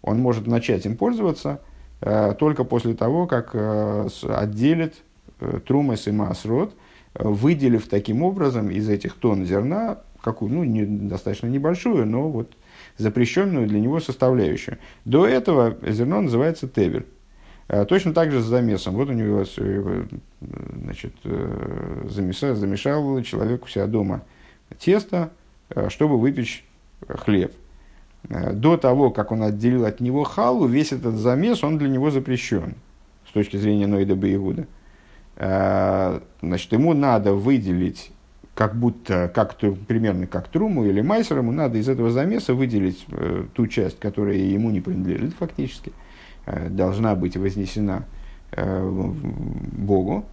Он 0.00 0.18
может 0.18 0.46
начать 0.46 0.86
им 0.86 0.96
пользоваться 0.96 1.60
э, 2.00 2.34
только 2.38 2.64
после 2.64 2.94
того, 2.94 3.26
как 3.26 3.50
э, 3.52 4.08
отделит 4.28 4.94
э, 5.40 5.60
трумас 5.66 6.06
и 6.06 6.12
масрот, 6.12 6.74
э, 7.14 7.28
выделив 7.28 7.88
таким 7.88 8.22
образом 8.22 8.70
из 8.70 8.88
этих 8.88 9.14
тонн 9.14 9.44
зерна 9.44 9.98
какую, 10.20 10.52
ну, 10.52 10.62
не, 10.62 10.84
достаточно 10.84 11.48
небольшую, 11.48 12.06
но 12.06 12.30
вот 12.30 12.52
запрещенную 12.96 13.66
для 13.66 13.80
него 13.80 13.98
составляющую. 13.98 14.78
До 15.04 15.26
этого 15.26 15.76
зерно 15.82 16.20
называется 16.20 16.68
тевель. 16.68 17.06
Э, 17.72 17.84
точно 17.86 18.12
так 18.12 18.30
же 18.30 18.40
с 18.40 18.44
замесом. 18.44 18.94
Вот 18.94 19.08
у 19.08 19.12
него 19.12 19.42
э, 19.56 20.04
значит, 20.84 21.14
замешал, 22.04 22.54
замешал 22.54 23.22
человек 23.22 23.64
у 23.64 23.68
себя 23.68 23.86
дома 23.86 24.22
тесто, 24.78 25.30
э, 25.70 25.88
чтобы 25.88 26.18
выпечь 26.18 26.64
хлеб. 27.08 27.52
Э, 28.28 28.52
до 28.52 28.76
того, 28.76 29.10
как 29.10 29.32
он 29.32 29.42
отделил 29.42 29.86
от 29.86 30.00
него 30.00 30.24
халу, 30.24 30.66
весь 30.66 30.92
этот 30.92 31.14
замес, 31.14 31.64
он 31.64 31.78
для 31.78 31.88
него 31.88 32.10
запрещен 32.10 32.74
с 33.26 33.32
точки 33.32 33.56
зрения 33.56 33.86
Ноида 33.86 34.16
Баигуда. 34.16 34.66
Э, 35.36 36.20
значит, 36.42 36.72
ему 36.72 36.92
надо 36.92 37.32
выделить, 37.32 38.10
как 38.54 38.76
будто, 38.76 39.30
как, 39.34 39.56
примерно 39.56 40.26
как 40.26 40.48
труму 40.48 40.84
или 40.84 41.00
майсер, 41.00 41.38
ему 41.38 41.52
надо 41.52 41.78
из 41.78 41.88
этого 41.88 42.10
замеса 42.10 42.52
выделить 42.52 43.06
ту 43.54 43.66
часть, 43.66 43.98
которая 43.98 44.36
ему 44.36 44.70
не 44.70 44.82
принадлежит 44.82 45.32
фактически, 45.38 45.92
должна 46.46 47.14
быть 47.14 47.36
вознесена 47.36 48.04
Богу, 48.52 50.24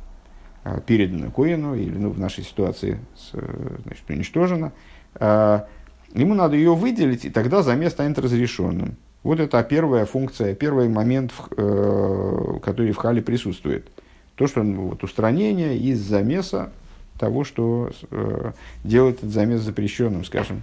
а, 0.63 0.81
передана 0.81 1.29
Коину, 1.31 1.75
или 1.75 1.97
ну, 1.97 2.09
в 2.09 2.19
нашей 2.19 2.43
ситуации 2.43 2.99
значит, 3.31 4.03
уничтожена, 4.09 4.73
ему 5.19 6.33
надо 6.33 6.55
ее 6.55 6.75
выделить, 6.75 7.25
и 7.25 7.29
тогда 7.29 7.63
замес 7.63 7.93
станет 7.93 8.19
разрешенным. 8.19 8.97
Вот 9.23 9.39
это 9.39 9.61
первая 9.63 10.05
функция, 10.05 10.55
первый 10.55 10.87
момент, 10.87 11.33
э, 11.57 12.57
который 12.63 12.91
в 12.91 12.97
хале 12.97 13.21
присутствует. 13.21 13.89
То, 14.35 14.47
что 14.47 14.63
ну, 14.63 14.89
вот, 14.89 15.03
устранение 15.03 15.77
из 15.77 15.99
замеса 15.99 16.71
того, 17.19 17.43
что 17.43 17.91
э, 18.11 18.51
делает 18.85 19.17
этот 19.17 19.31
замес 19.31 19.59
запрещенным, 19.59 20.23
скажем. 20.23 20.61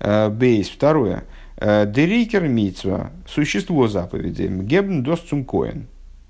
Э, 0.00 0.30
бейс. 0.30 0.70
Второе. 0.70 1.24
Дерикер 1.60 2.48
митцва. 2.48 3.10
Существо 3.26 3.88
заповеди. 3.88 4.48
Гебн 4.48 5.02
дос 5.02 5.20
цумкоин 5.20 5.86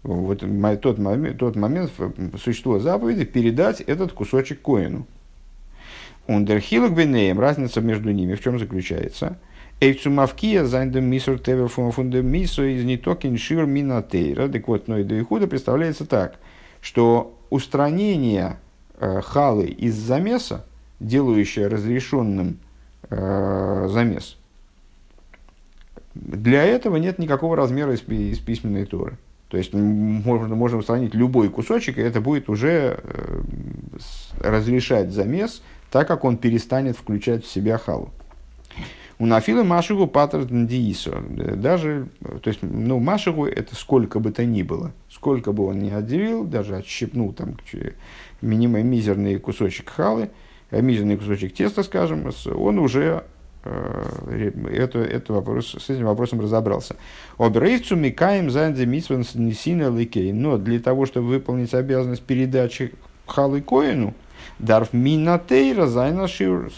вот 0.09 0.43
тот 0.81 0.99
момент, 0.99 1.39
тот 1.39 1.57
момент 1.57 1.91
существо 2.43 2.79
заповеди, 2.79 3.25
передать 3.25 3.81
этот 3.81 4.13
кусочек 4.13 4.61
коэну. 4.63 5.07
און 6.27 6.45
דער 6.45 6.64
חילוק 6.64 6.95
ביניהם, 6.95 7.41
разница 7.41 7.81
между 7.81 8.11
ними 8.11 8.35
в 8.35 8.43
чем 8.43 8.59
заключается? 8.59 9.39
Эйцумавкия 9.81 10.65
зайндем 10.65 11.05
мисур 11.05 11.39
тевер 11.39 11.69
фундем 11.69 12.27
мису 12.27 12.65
из 12.65 12.85
нитокин 12.85 13.39
шир 13.39 13.65
минатейра. 13.65 14.49
Так 14.49 14.67
вот, 14.67 14.89
но 14.89 14.99
и 14.99 15.05
до 15.05 15.19
Ихуда 15.21 15.47
представляется 15.47 16.05
так, 16.05 16.39
что 16.81 17.39
устранение 17.51 18.57
э, 18.99 19.21
халы 19.21 19.67
из 19.67 19.95
замеса, 19.95 20.65
делающее 21.01 21.69
разрешенным 21.69 22.59
э, 23.09 23.87
замес, 23.89 24.38
для 26.19 26.65
этого 26.65 26.97
нет 26.97 27.19
никакого 27.19 27.57
размера 27.57 27.95
из, 27.95 28.03
из 28.09 28.39
письменной 28.39 28.85
торы. 28.87 29.19
То 29.49 29.57
есть 29.57 29.73
можно, 29.73 30.55
можно 30.55 30.79
устранить 30.79 31.15
любой 31.15 31.49
кусочек, 31.49 31.97
и 31.97 32.03
это 32.03 32.21
будет 32.21 32.51
уже 32.51 33.01
э, 33.03 33.43
разрешать 34.41 35.11
замес, 35.11 35.63
так 35.91 36.07
как 36.07 36.25
он 36.25 36.37
перестанет 36.37 36.97
включать 36.97 37.45
в 37.45 37.51
себя 37.51 37.79
халу. 37.79 38.11
У 39.19 39.27
нафила 39.27 39.65
машигу 39.65 40.07
патер 40.07 40.45
диисо. 40.45 41.21
Даже, 41.21 42.09
то 42.43 42.49
есть, 42.49 42.61
ну, 42.63 43.01
машигу 43.01 43.47
это 43.47 43.75
сколько 43.75 44.21
бы 44.21 44.31
то 44.31 44.45
ни 44.45 44.63
было. 44.63 44.93
Сколько 45.11 45.53
бы 45.53 45.67
он 45.67 45.79
ни 45.79 45.91
отделил, 45.91 46.45
даже 46.45 46.77
отщипнул 46.77 47.33
там 47.33 47.57
минимум 48.43 48.87
мизерный 48.87 49.39
кусочек 49.39 49.89
халы, 49.89 50.31
э, 50.71 50.83
мизерный 50.83 51.17
кусочек 51.17 51.55
теста, 51.55 51.83
скажем, 51.83 52.31
он 52.55 52.79
уже 52.79 53.25
Э, 53.25 53.38
это, 54.73 54.99
это 54.99 55.33
вопрос, 55.33 55.75
с 55.79 55.91
этим 55.91 56.07
вопросом 56.07 56.41
разобрался. 56.41 56.97
Обрейцу 57.37 57.97
микаем 57.97 58.51
занди 58.51 58.85
митсван 58.85 59.25
несина 59.35 59.97
ликей. 59.97 60.33
Но 60.33 60.59
для 60.59 60.81
того, 60.81 61.07
чтобы 61.07 61.29
выполнить 61.29 61.75
обязанность 61.75 62.23
передачи 62.23 62.93
халы 63.27 63.61
коину, 63.61 64.15
дарф 64.59 64.93
минатейра 64.93 65.87
зайнашир, 65.87 66.71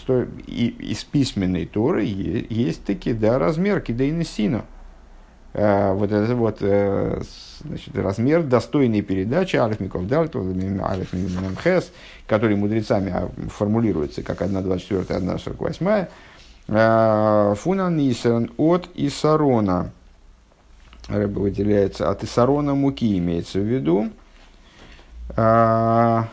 и 0.47 0.67
из 0.67 1.03
письменной 1.03 1.65
торы 1.65 2.03
есть 2.05 2.83
таки, 2.83 3.13
да, 3.13 3.39
размер 3.39 3.81
кидейнесина. 3.81 4.65
Uh, 5.53 5.95
вот 5.95 6.13
это 6.13 6.33
вот 6.33 6.61
uh, 6.61 7.21
значит, 7.65 7.93
размер 7.93 8.43
достойной 8.43 9.01
передачи 9.01 9.57
Алифмиков 9.57 10.07
Дальт, 10.07 10.33
Алифмиков 10.33 11.83
который 12.25 12.55
мудрецами 12.55 13.11
а, 13.11 13.29
формулируется 13.49 14.23
как 14.23 14.41
1.24, 14.41 15.07
1.48, 15.07 15.83
Э, 15.83 16.07
Фунан 16.67 17.99
Исерн 17.99 18.51
от 18.57 18.89
Исарона. 18.95 19.91
Рыба 21.07 21.39
выделяется 21.39 22.09
от 22.09 22.23
Исарона 22.23 22.75
муки, 22.75 23.17
имеется 23.17 23.59
в 23.59 23.63
виду. 23.63 24.09
Э, 25.35 26.23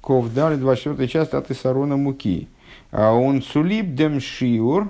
Ковдали, 0.00 0.56
24 0.56 1.08
часть 1.08 1.32
от 1.34 1.50
Исарона 1.50 1.96
муки. 1.96 2.48
А 2.90 3.12
он 3.12 3.42
сулиб 3.42 3.94
дем 3.94 4.20
шиур, 4.20 4.88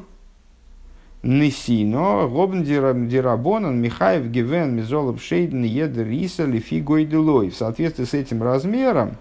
Несино, 1.22 2.26
Гобн 2.26 2.64
Дирабонан, 2.64 3.80
Михаев 3.80 4.26
Гивен, 4.26 4.74
Мизолов 4.74 5.22
Шейден, 5.22 5.62
Едер 5.62 6.08
Иса, 6.08 6.44
Лифи 6.44 6.80
Гойделой. 6.80 7.50
В 7.50 7.56
соответствии 7.56 8.04
с 8.04 8.14
этим 8.14 8.42
размером, 8.42 9.16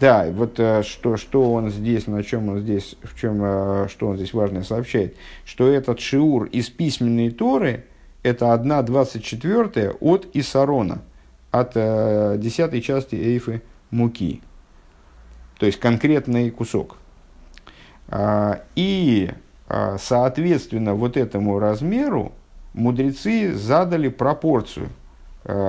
да, 0.00 0.26
вот 0.30 0.60
э, 0.60 0.82
что, 0.82 1.16
что 1.16 1.52
он 1.52 1.70
здесь, 1.70 2.06
на 2.06 2.22
чем 2.22 2.48
он 2.48 2.60
здесь, 2.60 2.96
в 3.02 3.18
чем, 3.18 3.40
э, 3.42 3.88
что 3.88 4.08
он 4.08 4.16
здесь 4.16 4.32
важное 4.32 4.62
сообщает, 4.62 5.16
что 5.44 5.68
этот 5.68 6.00
шиур 6.00 6.44
из 6.44 6.68
письменной 6.68 7.30
Торы– 7.30 7.84
это 8.22 8.46
1,24 8.46 9.96
от 10.00 10.28
Исарона, 10.34 11.02
от 11.50 11.72
э, 11.74 12.36
десятой 12.38 12.80
части 12.80 13.16
эйфы 13.16 13.62
муки. 13.90 14.42
То 15.58 15.66
есть 15.66 15.80
конкретный 15.80 16.50
кусок. 16.50 16.96
А, 18.08 18.62
и, 18.74 19.30
а, 19.68 19.96
соответственно, 19.98 20.94
вот 20.94 21.16
этому 21.16 21.58
размеру 21.58 22.32
мудрецы 22.72 23.52
задали 23.54 24.08
пропорцию 24.08 24.88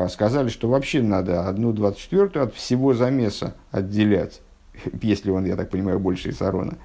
сказали, 0.09 0.49
что 0.49 0.67
вообще 0.67 1.01
надо 1.01 1.47
одну 1.47 1.71
двадцать 1.71 2.01
четвертую 2.01 2.45
от 2.45 2.53
всего 2.53 2.93
замеса 2.93 3.53
отделять, 3.71 4.41
если 5.01 5.31
он, 5.31 5.45
я 5.45 5.55
так 5.55 5.69
понимаю, 5.69 5.99
больше 5.99 6.29
Исарона. 6.31 6.77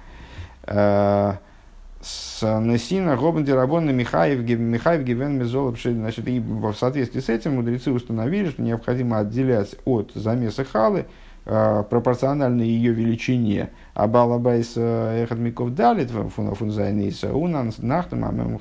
С 2.05 2.43
Несина 2.43 3.17
Гобн 3.17 3.45
Дирабон 3.45 3.95
Михаев 3.97 4.41
Михаев 4.47 5.03
Гивен 5.05 5.39
Мезолов 5.39 5.81
Значит, 5.81 6.29
и 6.29 6.39
в 6.39 6.75
соответствии 6.75 7.21
с 7.21 7.31
этим 7.31 7.57
мудрецы 7.57 7.91
установили, 7.91 8.51
что 8.51 8.63
необходимо 8.63 9.21
отделять 9.21 9.75
от 9.87 10.13
замеса 10.15 10.65
халы 10.65 11.07
пропорционально 11.45 12.63
ее 12.63 12.93
величине. 12.93 13.71
А 13.95 14.07
Балабайс 14.07 14.77
Эхад 14.77 15.39
Миков 15.39 15.75
Далит 15.75 16.11
фунзайниса 16.11 17.35
Унан 17.35 17.73
Нахтам 17.79 18.61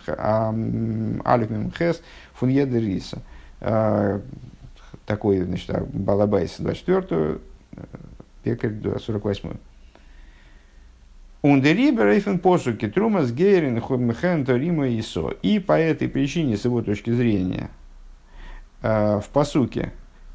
Алиф 1.26 1.50
Мемхес 1.50 2.02
фун 2.34 2.50
Едериса. 2.50 3.20
Такой, 5.06 5.42
значит, 5.42 5.70
Балабайс 5.94 6.56
24 6.60 7.40
пекарь 8.44 8.74
48 9.00 9.54
Ундерибер 11.42 12.08
Эйфен 12.08 12.40
посуки 12.40 12.88
Трумас 12.88 13.32
Гейрин 13.32 13.80
Хобмхен 13.82 14.46
Торима 14.46 14.88
Исо. 14.98 15.32
И 15.42 15.60
по 15.60 15.78
этой 15.80 16.08
причине, 16.08 16.58
с 16.58 16.66
его 16.66 16.82
точки 16.82 17.12
зрения, 17.12 17.70
в 18.82 19.26
посуке, 19.34 19.92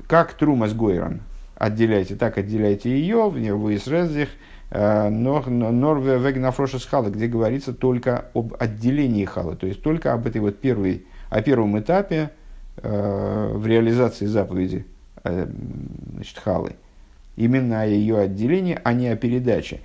как 0.07 0.35
Трумас 0.35 0.75
Гойран, 0.75 1.21
отделяйте, 1.57 2.15
так 2.15 2.39
отделяйте 2.39 2.91
ее, 2.91 3.29
вы 3.31 3.75
из 3.75 3.87
Резих, 3.87 4.29
Норве 4.71 6.19
Вегнафрошес 6.19 6.85
Хала, 6.85 7.09
где 7.09 7.27
говорится 7.27 7.73
только 7.73 8.27
об 8.35 8.55
отделении 8.59 9.25
Хала, 9.25 9.57
то 9.57 9.67
есть 9.67 9.83
только 9.83 10.13
об 10.13 10.27
этой 10.27 10.43
вот 10.43 10.59
первой, 10.61 11.07
о 11.31 11.41
первом 11.41 11.79
этапе 11.79 12.31
в 12.83 13.67
реализации 13.67 14.27
заповеди 14.27 14.87
значит, 15.25 16.39
Халы 16.39 16.75
именно 17.39 17.83
о 17.83 17.87
ее 17.87 18.19
отделении, 18.19 18.79
а 18.83 18.93
не 18.93 19.09
о 19.09 19.17
передаче. 19.17 19.81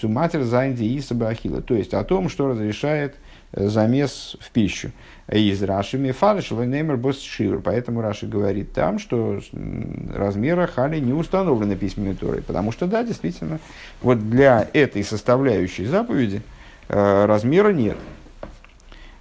Цуматер 0.00 0.44
зайнди 0.44 0.84
и 0.84 1.00
сабахила. 1.00 1.60
То 1.60 1.74
есть 1.74 1.92
о 1.92 2.04
том, 2.04 2.28
что 2.28 2.48
разрешает 2.48 3.16
э, 3.52 3.66
замес 3.66 4.36
в 4.40 4.50
пищу. 4.52 4.92
Из 5.30 5.60
Раши 5.62 5.98
Мефарыш 5.98 6.52
Лойнеймер 6.52 6.96
Босс 6.96 7.20
Шивер. 7.20 7.60
Поэтому 7.60 8.00
Раши 8.00 8.28
говорит 8.28 8.72
там, 8.72 9.00
что 9.00 9.40
размера 10.14 10.68
хали 10.68 11.00
не 11.00 11.12
установлены 11.12 11.74
письменной 11.74 12.14
Торой. 12.14 12.42
Потому 12.42 12.70
что, 12.70 12.86
да, 12.86 13.02
действительно, 13.02 13.58
вот 14.00 14.30
для 14.30 14.68
этой 14.72 15.02
составляющей 15.02 15.84
заповеди 15.84 16.42
э, 16.88 17.24
размера 17.26 17.72
нет. 17.72 17.96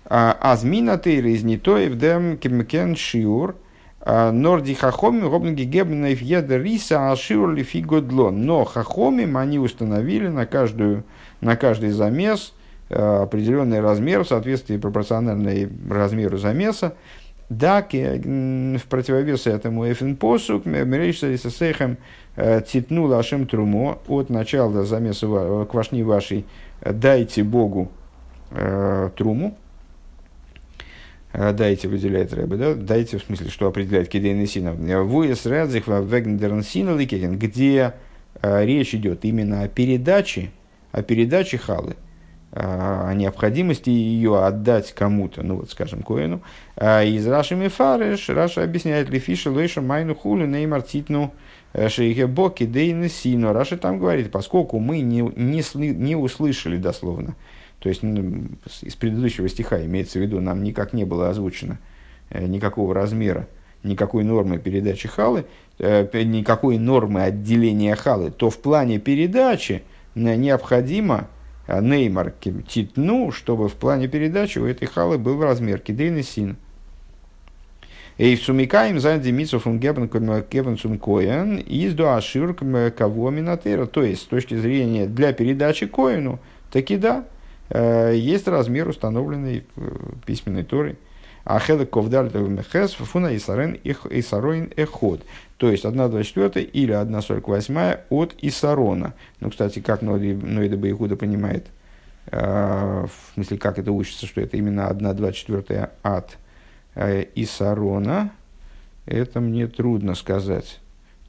А, 0.09 0.37
Азмина 0.39 0.97
тейра 0.97 1.29
из 1.29 1.43
нитоев 1.43 1.97
дем 1.97 2.37
кемкен 2.37 2.95
шиур– 2.95 3.55
Норди 4.07 4.73
хахоми 4.73 5.27
гобнги 5.27 5.63
гебнев 5.63 6.21
еда 6.21 6.57
риса 6.57 7.11
ашиур 7.11 7.53
лифи 7.53 7.83
Но 7.83 8.63
хахомим 8.63 9.35
они 9.35 9.59
установили 9.59 10.29
на, 10.29 10.45
каждую, 10.45 11.03
на 11.41 11.57
каждый 11.57 11.89
замес 11.89 12.53
э, 12.89 12.95
определенный 12.95 13.81
размер 13.81 14.23
в 14.23 14.27
соответствии 14.29 14.77
пропорциональной 14.77 15.69
размеру 15.89 16.37
замеса. 16.37 16.93
Да, 17.49 17.81
в 17.81 18.81
противовес 18.89 19.45
этому 19.45 19.91
эфин 19.91 20.15
посук, 20.15 20.65
мерейшса 20.65 21.37
сейхем 21.37 21.97
э, 22.37 22.61
титнула 22.61 23.19
ашем 23.19 23.45
трумо 23.45 24.01
от 24.07 24.29
начала 24.29 24.83
замеса 24.83 25.65
квашни 25.69 26.03
вашей 26.03 26.45
дайте 26.81 27.43
Богу 27.43 27.91
э, 28.51 29.09
труму, 29.17 29.57
Э, 29.57 29.66
дайте 31.33 31.87
выделяет 31.87 32.33
Рэбе, 32.33 32.57
да? 32.57 32.73
дайте 32.73 33.17
в 33.17 33.23
смысле, 33.23 33.49
что 33.49 33.67
определяет 33.67 34.09
Кедейн 34.09 34.41
и 34.41 34.45
Синов. 34.45 34.77
Вуес 34.77 35.45
Рэдзих 35.45 35.87
Вегндерн 35.87 36.63
Синоликетин, 36.63 37.37
где 37.37 37.93
э, 38.41 38.65
речь 38.65 38.95
идет 38.95 39.25
именно 39.25 39.63
о 39.63 39.67
передаче, 39.67 40.51
о 40.91 41.01
передаче 41.01 41.57
халы, 41.57 41.95
э, 42.51 42.59
о 42.61 43.13
необходимости 43.13 43.89
ее 43.89 44.43
отдать 44.43 44.93
кому-то, 44.93 45.43
ну 45.43 45.57
вот, 45.57 45.69
скажем, 45.69 46.01
Коину. 46.01 46.41
Из 46.77 47.27
Раши 47.27 47.55
Мефареш, 47.55 48.29
Раша 48.29 48.63
объясняет 48.63 49.09
Лефиша 49.09 49.51
Лейша 49.51 49.81
Майну 49.81 50.15
Хулю 50.15 50.45
Неймар 50.45 50.81
Титну 50.81 51.33
Шейхе 51.87 52.27
Боки 52.27 52.65
Дейн 52.65 53.09
Сино. 53.09 53.53
Раша 53.53 53.77
там 53.77 53.99
говорит, 53.99 54.31
поскольку 54.31 54.79
мы 54.79 55.01
не, 55.01 55.21
не, 55.21 55.89
не 55.89 56.15
услышали 56.15 56.77
дословно, 56.77 57.35
то 57.79 57.89
есть 57.89 58.03
ну, 58.03 58.47
из 58.81 58.95
предыдущего 58.95 59.47
стиха 59.47 59.83
имеется 59.85 60.19
в 60.19 60.21
виду, 60.21 60.39
нам 60.41 60.63
никак 60.63 60.93
не 60.93 61.05
было 61.05 61.29
озвучено 61.29 61.77
э, 62.29 62.45
никакого 62.45 62.93
размера, 62.93 63.47
никакой 63.83 64.23
нормы 64.23 64.57
передачи 64.57 65.07
халы, 65.07 65.45
э, 65.77 66.23
никакой 66.23 66.79
нормы 66.79 67.21
отделения 67.23 67.95
халы, 67.95 68.31
то 68.31 68.49
в 68.49 68.57
плане 68.57 68.99
передачи 68.99 69.83
э, 70.15 70.35
необходимо 70.35 71.27
неймар 71.67 72.31
титну, 72.67 73.31
чтобы 73.31 73.67
в 73.67 73.73
плане 73.73 74.07
передачи 74.07 74.57
у 74.57 74.65
этой 74.65 74.87
халы 74.87 75.17
был 75.17 75.41
размер 75.41 75.79
кидейный 75.79 76.23
син. 76.23 76.55
И 78.17 78.35
в 78.35 78.41
сумикаем 78.41 78.99
за 78.99 79.17
демицов 79.17 79.67
он 79.67 79.79
гебен 79.79 80.07
кевен 80.09 80.97
коен 80.97 81.57
из 81.57 81.93
дуашир 81.93 82.55
кого 82.91 83.29
минатера. 83.29 83.85
То 83.85 84.01
есть, 84.01 84.23
с 84.23 84.25
точки 84.25 84.55
зрения 84.55 85.05
для 85.05 85.33
передачи 85.33 85.85
коину, 85.85 86.39
таки 86.71 86.97
да, 86.97 87.25
есть 87.69 88.47
размер, 88.47 88.87
установленный 88.87 89.65
э, 89.75 89.89
письменной 90.25 90.63
Торой. 90.63 90.97
Ахеда 91.43 91.85
ковдаль 91.85 92.29
мехес 92.33 92.93
фуна 92.93 93.35
исарен 93.35 93.79
исароин 93.83 94.71
эход. 94.75 95.21
То 95.57 95.71
есть 95.71 95.85
1,24 95.85 96.61
или 96.61 96.93
1,48 96.93 97.99
от 98.09 98.35
Исарона. 98.41 99.13
Ну, 99.39 99.49
кстати, 99.49 99.79
как 99.79 100.01
Ноида 100.01 100.77
Баихуда 100.77 101.15
понимает, 101.15 101.67
э, 102.27 103.05
в 103.05 103.33
смысле, 103.33 103.57
как 103.57 103.79
это 103.79 103.91
учится, 103.91 104.27
что 104.27 104.41
это 104.41 104.57
именно 104.57 104.89
1,24 104.89 105.89
от 106.03 106.37
Исарона, 107.35 108.31
это 109.05 109.39
мне 109.39 109.67
трудно 109.67 110.15
сказать. 110.15 110.79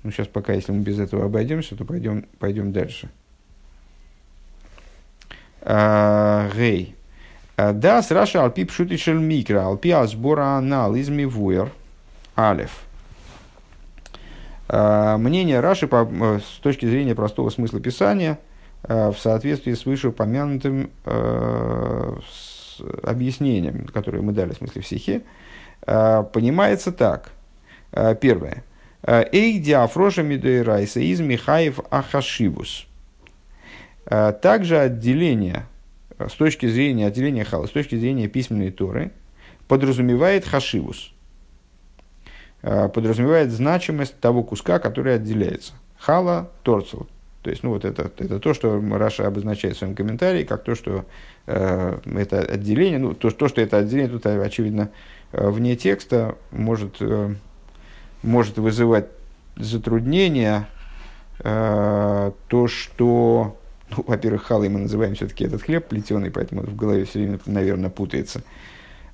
Ну, 0.03 0.11
сейчас 0.11 0.27
пока, 0.27 0.53
если 0.53 0.73
мы 0.73 0.83
без 0.83 0.99
этого 0.99 1.27
обойдемся, 1.27 1.77
то 1.77 1.85
пойдем, 1.85 2.27
пойдем 2.39 2.73
дальше. 2.73 3.11
Гей. 5.65 6.95
Да, 7.57 8.03
с 8.03 8.11
Раша 8.11 8.45
Алпи 8.45 8.65
Пшутишель 8.65 9.19
Микро, 9.19 9.67
Алпи 9.67 9.91
Асбора 9.91 10.59
Анал 10.59 10.95
из 10.95 11.09
Мивуэр, 11.09 11.73
Алев. 12.37 12.85
Мнение 14.71 15.61
Раши 15.61 15.89
по, 15.89 16.07
э, 16.09 16.41
с 16.41 16.61
точки 16.61 16.85
зрения 16.85 17.15
простого 17.15 17.49
смысла 17.49 17.81
писания 17.81 18.39
э, 18.83 19.11
в 19.11 19.19
соответствии 19.19 19.73
с 19.73 19.87
вышеупомянутым 19.87 20.91
э, 21.07 22.17
с 22.31 22.81
объяснением, 23.03 23.87
которое 23.87 24.21
мы 24.21 24.33
дали 24.33 24.53
в 24.53 24.59
смысле 24.59 24.83
в 24.83 24.87
стихе, 24.87 25.23
понимается 25.81 26.93
так. 26.93 27.31
Первое. 28.21 28.63
Эй 29.03 29.59
диафроша 29.59 30.23
мидуэрайса 30.23 31.01
из 31.01 31.21
Михаев 31.21 31.81
Ахашивус– 31.91 32.85
а 32.88 32.88
также 34.09 34.79
отделение, 34.79 35.67
с 36.19 36.33
точки 36.33 36.67
зрения 36.67 37.07
отделения 37.07 37.45
хала, 37.45 37.67
с 37.67 37.71
точки 37.71 37.97
зрения 37.97 38.29
письменной 38.29 38.71
Торы, 38.71 39.13
подразумевает 39.69 40.47
хашивус, 40.47 41.13
а, 42.63 42.89
подразумевает 42.89 43.51
значимость 43.51 44.19
того 44.19 44.43
куска, 44.43 44.79
который 44.79 45.15
отделяется. 45.15 45.75
Хала 45.99 46.51
торцел. 46.63 47.07
То 47.43 47.51
есть, 47.51 47.63
ну, 47.63 47.71
вот 47.71 47.85
это, 47.85 48.11
это 48.19 48.41
то, 48.41 48.53
что 48.53 48.83
Раша 48.99 49.27
обозначает 49.27 49.77
в 49.77 49.79
своем 49.79 49.95
комментарии, 49.95 50.43
как 50.43 50.65
то, 50.65 50.75
что 50.75 51.05
э, 51.47 51.99
это 52.05 52.41
отделение, 52.41 52.99
ну, 52.99 53.15
то, 53.15 53.31
то, 53.31 53.49
что 53.49 53.61
это 53.61 53.79
отделение, 53.79 54.11
тут, 54.11 54.27
очевидно, 54.27 54.91
э, 55.33 55.49
вне 55.49 55.77
текста 55.77 56.37
может, 56.51 56.97
э, 57.01 57.35
может 58.23 58.59
вызывать 58.59 59.07
затруднения 59.57 60.69
э, 61.39 62.33
то, 62.49 62.67
что 62.67 63.57
ну, 63.91 64.05
во-первых, 64.07 64.45
халой 64.45 64.69
мы 64.69 64.81
называем 64.81 65.15
все-таки 65.15 65.45
этот 65.45 65.63
хлеб 65.63 65.87
плетеный, 65.87 66.31
поэтому 66.31 66.63
в 66.63 66.77
голове 66.77 67.05
все 67.05 67.21
время, 67.21 67.39
наверное, 67.47 67.91
путается. 67.91 68.43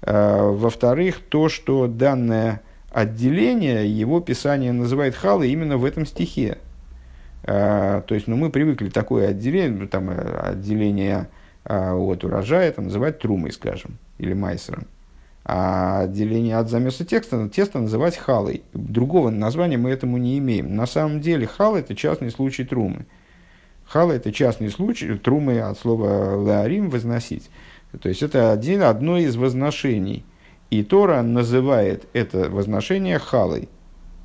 А, 0.02 0.50
во-вторых, 0.50 1.20
то, 1.28 1.48
что 1.48 1.86
данное 1.86 2.62
отделение, 2.90 3.88
его 3.88 4.20
писание 4.20 4.72
называет 4.72 5.14
халой 5.14 5.50
именно 5.50 5.76
в 5.76 5.84
этом 5.84 6.06
стихе. 6.06 6.58
А, 7.44 8.02
то 8.02 8.14
есть, 8.14 8.26
ну, 8.26 8.36
мы 8.36 8.50
привыкли 8.50 8.88
такое 8.88 9.28
отделение, 9.28 9.80
ну, 9.80 9.88
там, 9.88 10.10
э, 10.10 10.50
отделение 10.50 11.28
а, 11.64 11.94
от 11.94 12.24
урожая 12.24 12.72
там, 12.72 12.86
называть 12.86 13.18
трумой, 13.18 13.52
скажем, 13.52 13.98
или 14.18 14.32
майсером. 14.32 14.86
А 15.44 16.02
отделение 16.02 16.56
от 16.56 16.70
замеса 16.70 17.04
текста, 17.04 17.48
теста 17.50 17.78
называть 17.78 18.16
халой. 18.16 18.62
Другого 18.72 19.28
названия 19.28 19.76
мы 19.76 19.90
этому 19.90 20.16
не 20.16 20.38
имеем. 20.38 20.74
На 20.74 20.86
самом 20.86 21.20
деле 21.20 21.46
хал– 21.46 21.76
это 21.76 21.94
частный 21.94 22.30
случай 22.30 22.64
трумы. 22.64 23.04
Хала– 23.94 24.10
это 24.14 24.32
частный 24.32 24.70
случай, 24.70 25.14
трумы 25.14 25.60
от 25.60 25.78
слова 25.78 26.44
леарим– 26.44 26.90
возносить. 26.90 27.48
То 28.02 28.08
есть, 28.08 28.24
это 28.24 28.50
один, 28.50 28.82
одно 28.82 29.18
из 29.18 29.36
возношений. 29.36 30.24
И 30.70 30.82
Тора 30.82 31.22
называет 31.22 32.08
это 32.12 32.50
возношение 32.50 33.20
халой. 33.20 33.68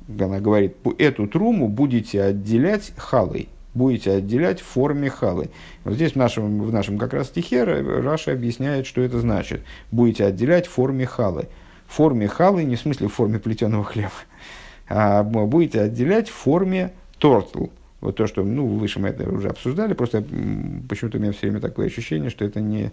Она 0.08 0.40
говорит, 0.40 0.76
эту 0.98 1.28
труму 1.28 1.68
будете 1.68 2.20
отделять 2.20 2.92
халой, 2.96 3.48
будете 3.72 4.10
отделять 4.10 4.60
в 4.60 4.64
форме 4.64 5.08
халы. 5.08 5.50
Вот 5.84 5.94
здесь 5.94 6.14
в 6.14 6.16
нашем, 6.16 6.64
в 6.64 6.72
нашем 6.72 6.98
как 6.98 7.14
раз 7.14 7.28
стихе 7.28 7.62
Раша 7.62 8.32
объясняет, 8.32 8.88
что 8.88 9.02
это 9.02 9.20
значит. 9.20 9.62
Будете 9.92 10.24
отделять 10.24 10.66
в 10.66 10.70
форме 10.70 11.06
халы. 11.06 11.46
В 11.86 11.94
форме 11.94 12.26
халы, 12.26 12.64
не 12.64 12.74
в 12.74 12.80
смысле 12.80 13.06
в 13.06 13.12
форме 13.12 13.38
плетеного 13.38 13.84
хлеба, 13.84 14.10
а 14.88 15.22
будете 15.22 15.80
отделять 15.80 16.28
в 16.28 16.34
форме 16.34 16.92
тортл. 17.18 17.66
Вот 18.00 18.16
то, 18.16 18.26
что, 18.26 18.42
ну, 18.42 18.66
выше 18.66 18.98
мы 18.98 19.08
это 19.08 19.28
уже 19.30 19.48
обсуждали, 19.48 19.92
просто 19.92 20.22
почему-то 20.88 21.18
у 21.18 21.20
меня 21.20 21.32
все 21.32 21.42
время 21.42 21.60
такое 21.60 21.86
ощущение, 21.86 22.30
что 22.30 22.44
это 22.44 22.60
не 22.60 22.92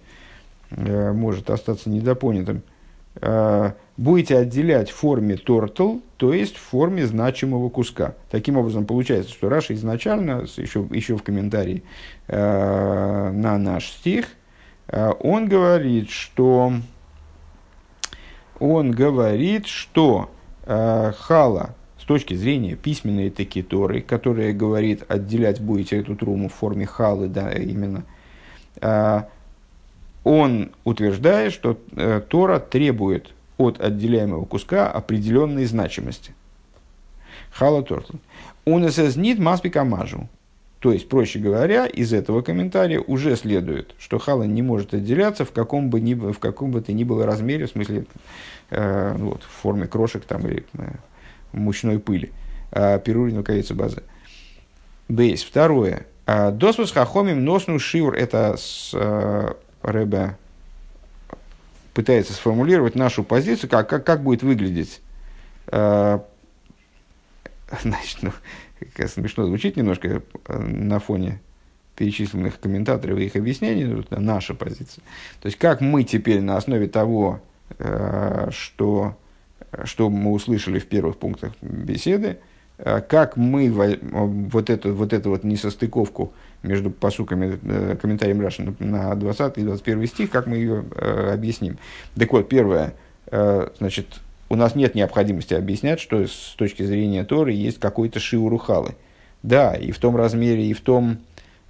э, 0.72 1.12
может 1.14 1.50
остаться 1.50 1.90
недопонятым. 1.90 2.62
Э, 3.22 3.72
будете 3.96 4.38
отделять 4.38 4.90
в 4.90 4.96
форме 4.96 5.38
тортл, 5.38 6.00
то 6.18 6.34
есть 6.34 6.58
в 6.58 6.62
форме 6.62 7.06
значимого 7.06 7.70
куска. 7.70 8.16
Таким 8.30 8.58
образом, 8.58 8.86
получается, 8.86 9.32
что 9.32 9.50
Раша 9.50 9.74
изначально, 9.74 10.46
еще, 10.58 10.86
еще 10.92 11.16
в 11.18 11.24
комментарии 11.24 11.84
э, 12.28 13.32
на 13.32 13.58
наш 13.58 13.88
стих, 13.88 14.28
э, 14.88 15.12
он 15.22 15.48
говорит, 15.48 16.10
что 16.10 16.74
он 18.60 18.92
говорит, 18.92 19.68
что 19.68 20.30
э, 20.66 21.14
хала 21.18 21.76
точки 22.08 22.34
зрения 22.34 22.76
письменной 22.76 23.30
текиторы, 23.30 24.02
которая 24.02 24.54
говорит, 24.54 25.04
отделять 25.08 25.60
будете 25.62 26.00
эту 26.00 26.16
труму 26.16 26.50
в 26.50 26.54
форме 26.54 26.86
халы, 26.86 27.28
да, 27.28 27.52
именно, 27.52 28.04
э, 28.82 29.22
он 30.24 30.72
утверждает, 30.84 31.54
что 31.54 31.78
э, 31.96 32.22
Тора 32.28 32.60
требует 32.60 33.34
от 33.58 33.82
отделяемого 33.82 34.46
куска 34.46 34.90
определенной 34.90 35.66
значимости. 35.66 36.34
Хала 37.52 37.84
Тортл. 37.84 38.18
Он 38.66 38.84
нит 38.84 39.40
маспика 39.40 39.84
мажу. 39.84 40.30
То 40.80 40.92
есть, 40.92 41.10
проще 41.10 41.40
говоря, 41.40 41.88
из 41.88 42.14
этого 42.14 42.42
комментария 42.42 43.00
уже 43.00 43.36
следует, 43.36 43.96
что 43.98 44.20
хала 44.20 44.44
не 44.44 44.62
может 44.62 44.94
отделяться 44.94 45.44
в 45.44 45.52
каком 45.52 45.90
бы, 45.90 46.00
ни, 46.00 46.14
в 46.14 46.38
каком 46.38 46.72
бы 46.72 46.82
то 46.82 46.94
ни 46.94 47.04
было 47.04 47.26
размере, 47.26 47.66
в 47.66 47.72
смысле 47.72 48.06
э, 48.70 49.16
вот, 49.18 49.42
в 49.42 49.62
форме 49.62 49.88
крошек 49.88 50.24
там, 50.24 50.46
или 50.46 50.66
э, 50.74 50.92
мучной 51.52 52.00
пыли, 52.00 52.32
э, 52.72 53.00
перурину 53.00 53.44
кавица 53.44 53.74
базы. 53.74 54.04
Бейс. 55.08 55.44
Второе. 55.44 56.06
«А 56.26 56.52
Досвус 56.52 56.92
хахомим 56.92 57.46
носну 57.46 57.80
шиур. 57.80 58.14
Это 58.14 58.58
с, 58.58 58.92
э, 58.94 59.54
Рэбе 59.82 60.36
пытается 61.94 62.34
сформулировать 62.34 62.96
нашу 62.96 63.24
позицию, 63.24 63.70
как, 63.70 63.90
как, 63.90 64.06
как 64.06 64.22
будет 64.24 64.44
выглядеть. 64.44 65.02
Значит, 65.72 66.28
ну, 68.22 68.32
смешно 69.08 69.46
звучит 69.46 69.76
немножко 69.78 70.22
на 70.48 71.00
фоне 71.00 71.40
перечисленных 71.96 72.60
комментаторов 72.60 73.18
и 73.18 73.26
их 73.26 73.36
объяснений, 73.36 74.02
это 74.02 74.20
наша 74.20 74.54
позиция. 74.54 75.02
То 75.42 75.48
есть, 75.48 75.58
как 75.58 75.82
мы 75.82 76.04
теперь 76.04 76.42
на 76.42 76.56
основе 76.58 76.88
того, 76.88 77.42
что, 78.52 79.18
что 79.86 80.10
мы 80.10 80.32
услышали 80.32 80.80
в 80.80 80.88
первых 80.88 81.18
пунктах 81.18 81.54
беседы, 81.62 82.38
как 82.78 83.38
мы 83.38 83.70
вот 83.72 84.70
эту 84.70 84.94
вот, 84.94 85.14
эту 85.14 85.32
вот 85.32 85.44
несостыковку 85.44 86.34
между 86.64 86.90
посуками, 86.90 87.60
э, 87.64 87.96
комментарием 88.00 88.42
Раши 88.42 88.74
на 88.80 89.16
20 89.16 89.58
и 89.58 89.62
21 89.62 90.08
стих, 90.08 90.30
как 90.30 90.48
мы 90.48 90.58
ее 90.58 90.86
э, 90.96 91.32
объясним. 91.34 91.78
Так 92.16 92.32
вот, 92.34 92.50
первое, 92.50 92.94
э, 93.28 93.70
значит, 93.78 94.20
у 94.50 94.56
нас 94.56 94.76
нет 94.76 94.96
необходимости 94.96 95.54
объяснять, 95.54 96.00
что 96.00 96.26
с 96.26 96.56
точки 96.58 96.84
зрения 96.84 97.24
Торы 97.24 97.54
есть 97.54 97.80
какой-то 97.80 98.20
шиурухалы. 98.20 98.96
Да, 99.44 99.76
и 99.76 99.92
в 99.92 100.00
том 100.00 100.16
размере, 100.16 100.66
и 100.66 100.74
в 100.74 100.82
том, 100.82 101.20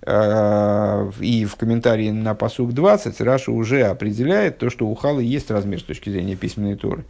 э, 0.02 1.12
и 1.20 1.46
в 1.46 1.56
комментарии 1.56 2.10
на 2.10 2.34
посук 2.34 2.74
20 2.74 3.20
Раша 3.22 3.52
уже 3.52 3.84
определяет 3.84 4.58
то, 4.58 4.70
что 4.70 4.88
у 4.88 4.96
халы 4.96 5.24
есть 5.24 5.52
размер 5.52 5.80
с 5.80 5.84
точки 5.84 6.10
зрения 6.10 6.36
письменной 6.36 6.76
Торы. 6.76 7.04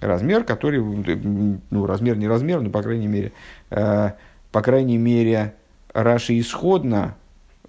Размер, 0.00 0.44
который, 0.44 0.80
ну, 0.80 1.86
размер 1.86 2.16
не 2.16 2.28
размер, 2.28 2.60
но, 2.60 2.70
по 2.70 2.82
крайней 2.82 3.08
мере, 3.08 3.32
э, 3.70 4.12
по 4.52 4.62
крайней 4.62 4.98
мере, 4.98 5.54
Раши 5.92 6.38
исходно, 6.38 7.16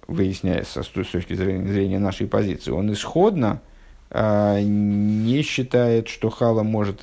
выясняется 0.06 0.82
с 0.82 0.88
точки 0.88 1.34
зрения, 1.34 1.66
зрения 1.66 1.98
нашей 1.98 2.26
позиции, 2.28 2.70
он 2.70 2.92
исходно 2.92 3.60
э, 4.10 4.60
не 4.62 5.42
считает, 5.42 6.08
что 6.08 6.30
хала 6.30 6.62
может 6.62 7.02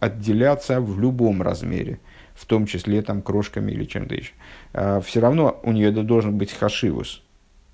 отделяться 0.00 0.80
в 0.80 1.00
любом 1.00 1.40
размере, 1.40 1.98
в 2.34 2.44
том 2.44 2.66
числе 2.66 3.00
там, 3.00 3.22
крошками 3.22 3.72
или 3.72 3.84
чем-то 3.84 4.14
еще. 4.14 4.32
Э, 4.74 5.00
все 5.02 5.20
равно 5.20 5.60
у 5.62 5.72
нее 5.72 5.90
должен 5.92 6.36
быть 6.36 6.52
хашивус. 6.52 7.22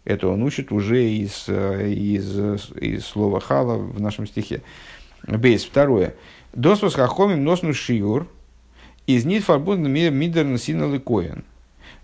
Это 0.05 0.29
он 0.29 0.43
учит 0.43 0.71
уже 0.71 1.03
из, 1.03 1.49
из, 1.49 2.39
из 2.77 3.07
слова 3.07 3.41
хала 3.41 3.79
в 3.79 4.01
нашем 4.01 4.27
стихе. 4.27 4.63
Бейс. 5.27 5.65
Второе. 5.65 6.15
Досвос 6.55 6.95
хахомим 6.95 7.45
носну 7.45 7.75
шиур 7.75 8.29
из 9.07 9.25
нит 9.25 9.45
фарбун 9.45 9.91
мидерн 9.91 10.57
синалы 10.57 11.01
коэн. 11.01 11.45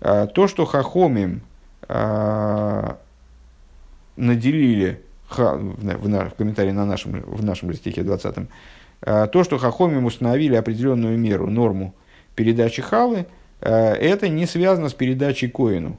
А, 0.01 0.27
то, 0.27 0.49
что 0.49 0.67
хахомим 0.67 1.43
а, 1.89 2.99
наделили, 4.17 5.01
в 5.29 6.33
комментарии 6.37 6.73
на 6.73 6.85
нашем, 6.85 7.21
в 7.21 7.45
нашем 7.45 7.73
стихе 7.75 8.03
20, 8.03 8.49
а, 9.03 9.27
то, 9.29 9.45
что 9.45 9.59
хахомим 9.59 10.05
установили 10.05 10.57
определенную 10.57 11.17
меру, 11.17 11.49
норму 11.49 11.95
передачи 12.35 12.83
халы, 12.83 13.27
это 13.61 14.29
не 14.29 14.47
связано 14.47 14.89
с 14.89 14.95
передачей 14.95 15.49
коину, 15.49 15.99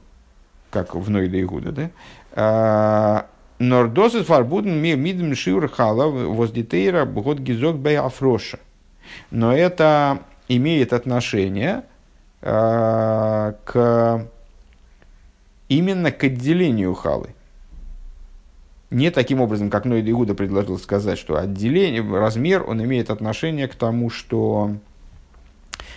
как 0.70 0.96
в 0.96 1.08
Нойда 1.08 1.40
Игуда. 1.40 1.90
Да? 2.34 3.26
Нордосис 3.62 4.26
фарбуден 4.26 4.76
мидм 4.76 5.34
шиур 5.34 5.68
хала 5.68 6.06
воздитейра 6.06 7.04
год 7.04 7.38
гизок 7.38 7.76
бей 7.76 7.96
афроша. 7.96 8.58
Но 9.30 9.54
это 9.54 10.20
имеет 10.48 10.92
отношение 10.92 11.84
Э, 12.42 13.52
к, 13.64 14.26
именно 15.68 16.10
к 16.10 16.24
отделению 16.24 16.92
халы. 16.94 17.28
Не 18.90 19.10
таким 19.10 19.40
образом, 19.40 19.70
как 19.70 19.84
Ноид 19.84 20.10
Иуда 20.10 20.34
предложил 20.34 20.76
сказать, 20.78 21.18
что 21.18 21.36
отделение, 21.36 22.02
размер, 22.02 22.68
он 22.68 22.82
имеет 22.82 23.10
отношение 23.10 23.68
к 23.68 23.76
тому, 23.76 24.10
что 24.10 24.72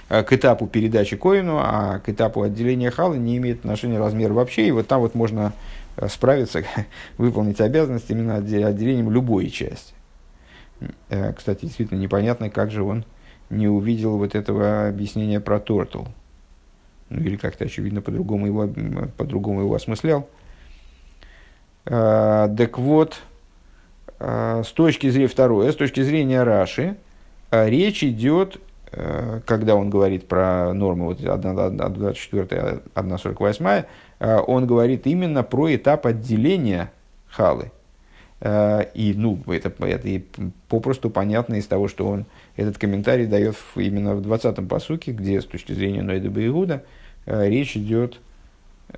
э, 0.09 0.21
к 0.21 0.33
этапу 0.33 0.67
передачи 0.67 1.15
коину, 1.15 1.57
а 1.57 1.97
к 1.97 2.09
этапу 2.09 2.43
отделения 2.43 2.91
халы 2.91 3.17
не 3.17 3.37
имеет 3.37 3.59
отношения 3.59 3.97
размер 3.97 4.31
вообще. 4.31 4.67
И 4.67 4.71
вот 4.71 4.87
там 4.87 5.01
вот 5.01 5.15
можно 5.15 5.51
справиться, 6.09 6.63
выполнить 7.17 7.61
обязанность 7.61 8.09
именно 8.09 8.35
отделением 8.35 9.11
любой 9.11 9.49
части. 9.49 9.93
Кстати, 11.09 11.65
действительно 11.65 11.99
непонятно, 11.99 12.49
как 12.49 12.71
же 12.71 12.83
он 12.83 13.05
не 13.49 13.67
увидел 13.67 14.17
вот 14.17 14.35
этого 14.35 14.87
объяснения 14.87 15.39
про 15.39 15.59
тортл 15.59 16.03
ну 17.09 17.21
или 17.21 17.37
как-то, 17.37 17.65
очевидно, 17.65 18.01
по-другому 18.01 18.47
его, 18.47 18.69
по-другому 19.17 19.61
его 19.61 19.75
осмыслял. 19.75 20.27
А, 21.85 22.53
так 22.55 22.77
вот, 22.79 23.21
с 24.19 24.71
точки 24.73 25.09
зрения, 25.09 25.27
второе, 25.27 25.71
с 25.71 25.75
точки 25.75 26.01
зрения 26.01 26.43
Раши, 26.43 26.97
речь 27.51 28.03
идет, 28.03 28.59
когда 29.45 29.75
он 29.75 29.89
говорит 29.89 30.27
про 30.27 30.73
норму 30.73 31.05
вот 31.05 31.19
1.24, 31.19 32.83
1.48, 32.93 33.85
а, 34.19 34.39
он 34.41 34.65
говорит 34.65 35.07
именно 35.07 35.43
про 35.43 35.75
этап 35.75 36.05
отделения 36.05 36.91
халы. 37.27 37.71
А, 38.41 38.81
и, 38.81 39.13
ну, 39.13 39.39
это, 39.47 39.71
это 39.85 40.07
и 40.07 40.23
попросту 40.69 41.09
понятно 41.09 41.55
из 41.55 41.67
того, 41.67 41.87
что 41.87 42.07
он 42.07 42.25
этот 42.55 42.77
комментарий 42.77 43.25
дает 43.25 43.55
именно 43.75 44.15
в 44.15 44.21
20-м 44.21 44.67
посуке, 44.67 45.11
где 45.11 45.41
с 45.41 45.45
точки 45.45 45.73
зрения 45.73 46.01
Ноида 46.01 46.29
Баигуда 46.29 46.83
э, 47.25 47.49
речь 47.49 47.75
идет 47.75 48.19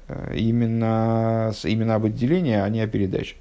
э, 0.08 0.36
именно, 0.36 1.52
именно 1.64 1.96
об 1.96 2.06
отделении, 2.06 2.56
а 2.56 2.68
не 2.70 2.82
о 2.82 2.88
передаче. 2.88 3.36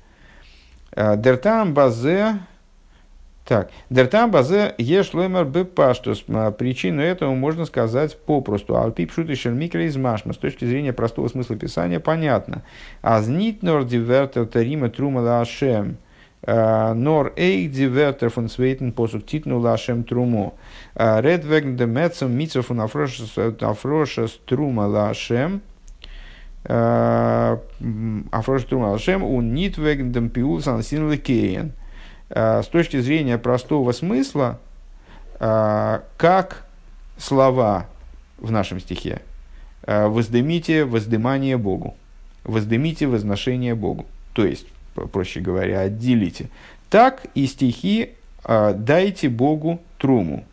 Э, 0.93 1.17
Дертам 1.17 1.75
базе, 1.75 2.39
так, 3.47 3.71
Дертам 3.91 4.33
базе 4.33 4.75
еш 4.77 5.15
лоймер 5.15 5.45
бепаштус. 5.45 6.25
Причину 6.59 7.01
этого 7.01 7.33
можно 7.33 7.65
сказать 7.65 8.19
попросту. 8.27 8.77
Алпип 8.77 9.13
шутишер 9.13 9.53
микро 9.53 9.87
из 9.87 9.97
машма. 9.97 10.33
С 10.33 10.37
точки 10.37 10.65
зрения 10.65 10.93
простого 10.93 11.29
смысла 11.29 11.55
писания 11.55 12.01
понятно. 12.01 12.65
Азнит 13.03 13.63
нор 13.63 13.85
дивертер 13.85 14.47
тарима 14.47 14.91
трума 14.91 15.21
лашем. 15.21 15.99
Нор 16.45 17.35
эйк 17.37 17.71
дивертер 17.71 18.31
фон 18.31 18.49
свейтен 18.49 18.91
посук 18.91 19.25
титну 19.25 19.61
лашем 19.61 20.03
труму. 20.03 20.59
Ред 20.97 21.45
веген 21.45 21.77
де 21.77 21.87
мецем 21.87 22.37
митцва 22.37 22.63
фон 22.63 22.81
афроша 22.81 24.27
струма 24.27 24.89
лашем. 24.89 25.61
Афроша 26.65 28.67
струма 28.67 28.91
лашем 28.91 29.23
у 29.23 29.41
нит 29.41 29.79
веген 29.79 30.11
дем 30.11 30.31
пиул 30.31 30.61
сан 30.61 30.83
син 30.83 31.09
лекеен. 31.09 31.75
С 32.29 32.67
точки 32.67 33.01
зрения 33.01 33.39
простого 33.39 33.93
смысла, 33.93 34.59
как 35.39 36.67
слова 37.19 37.87
в 38.39 38.51
нашем 38.51 38.81
стихе. 38.81 39.23
«Воздымите 39.87 40.85
воздымание 40.85 41.57
Богу», 41.57 41.95
«Воздымите 42.43 43.07
возношение 43.07 43.75
Богу». 43.75 44.07
То 44.33 44.45
есть, 44.45 44.67
проще 45.13 45.41
говоря, 45.41 45.81
отделите. 45.81 46.49
Так 46.91 47.27
и 47.35 47.47
стихи 47.47 48.11
«Дайте 48.45 49.29
Богу 49.29 49.81
труму». 49.99 50.45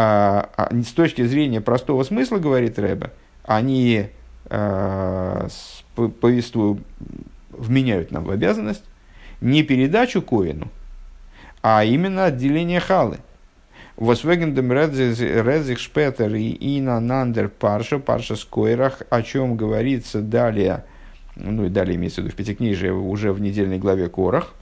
А, 0.00 0.48
а, 0.56 0.72
с 0.80 0.92
точки 0.92 1.26
зрения 1.26 1.60
простого 1.60 2.04
смысла, 2.04 2.38
говорит 2.38 2.78
Рэбе, 2.78 3.10
они 3.42 4.06
э, 4.44 5.48
повествуют, 6.20 6.80
вменяют 7.50 8.12
нам 8.12 8.22
в 8.22 8.30
обязанность 8.30 8.84
не 9.40 9.64
передачу 9.64 10.22
Коину, 10.22 10.68
а 11.62 11.84
именно 11.84 12.26
отделение 12.26 12.80
халы. 12.80 13.18
Восвегендем 13.96 14.72
резих 14.72 15.78
шпетер 15.80 16.32
и 16.34 16.78
ина 16.78 17.00
нандер 17.00 17.48
парша, 17.48 17.98
парша 17.98 18.36
скойрах, 18.36 19.02
о 19.10 19.22
чем 19.22 19.56
говорится 19.56 20.20
далее, 20.20 20.84
ну 21.34 21.64
и 21.64 21.68
далее 21.68 21.96
имеется 21.96 22.20
в 22.20 22.24
виду 22.24 22.32
в 22.32 22.36
Пятикнижии, 22.36 22.90
уже 22.90 23.32
в 23.32 23.40
недельной 23.40 23.78
главе 23.78 24.08
Корах. 24.08 24.54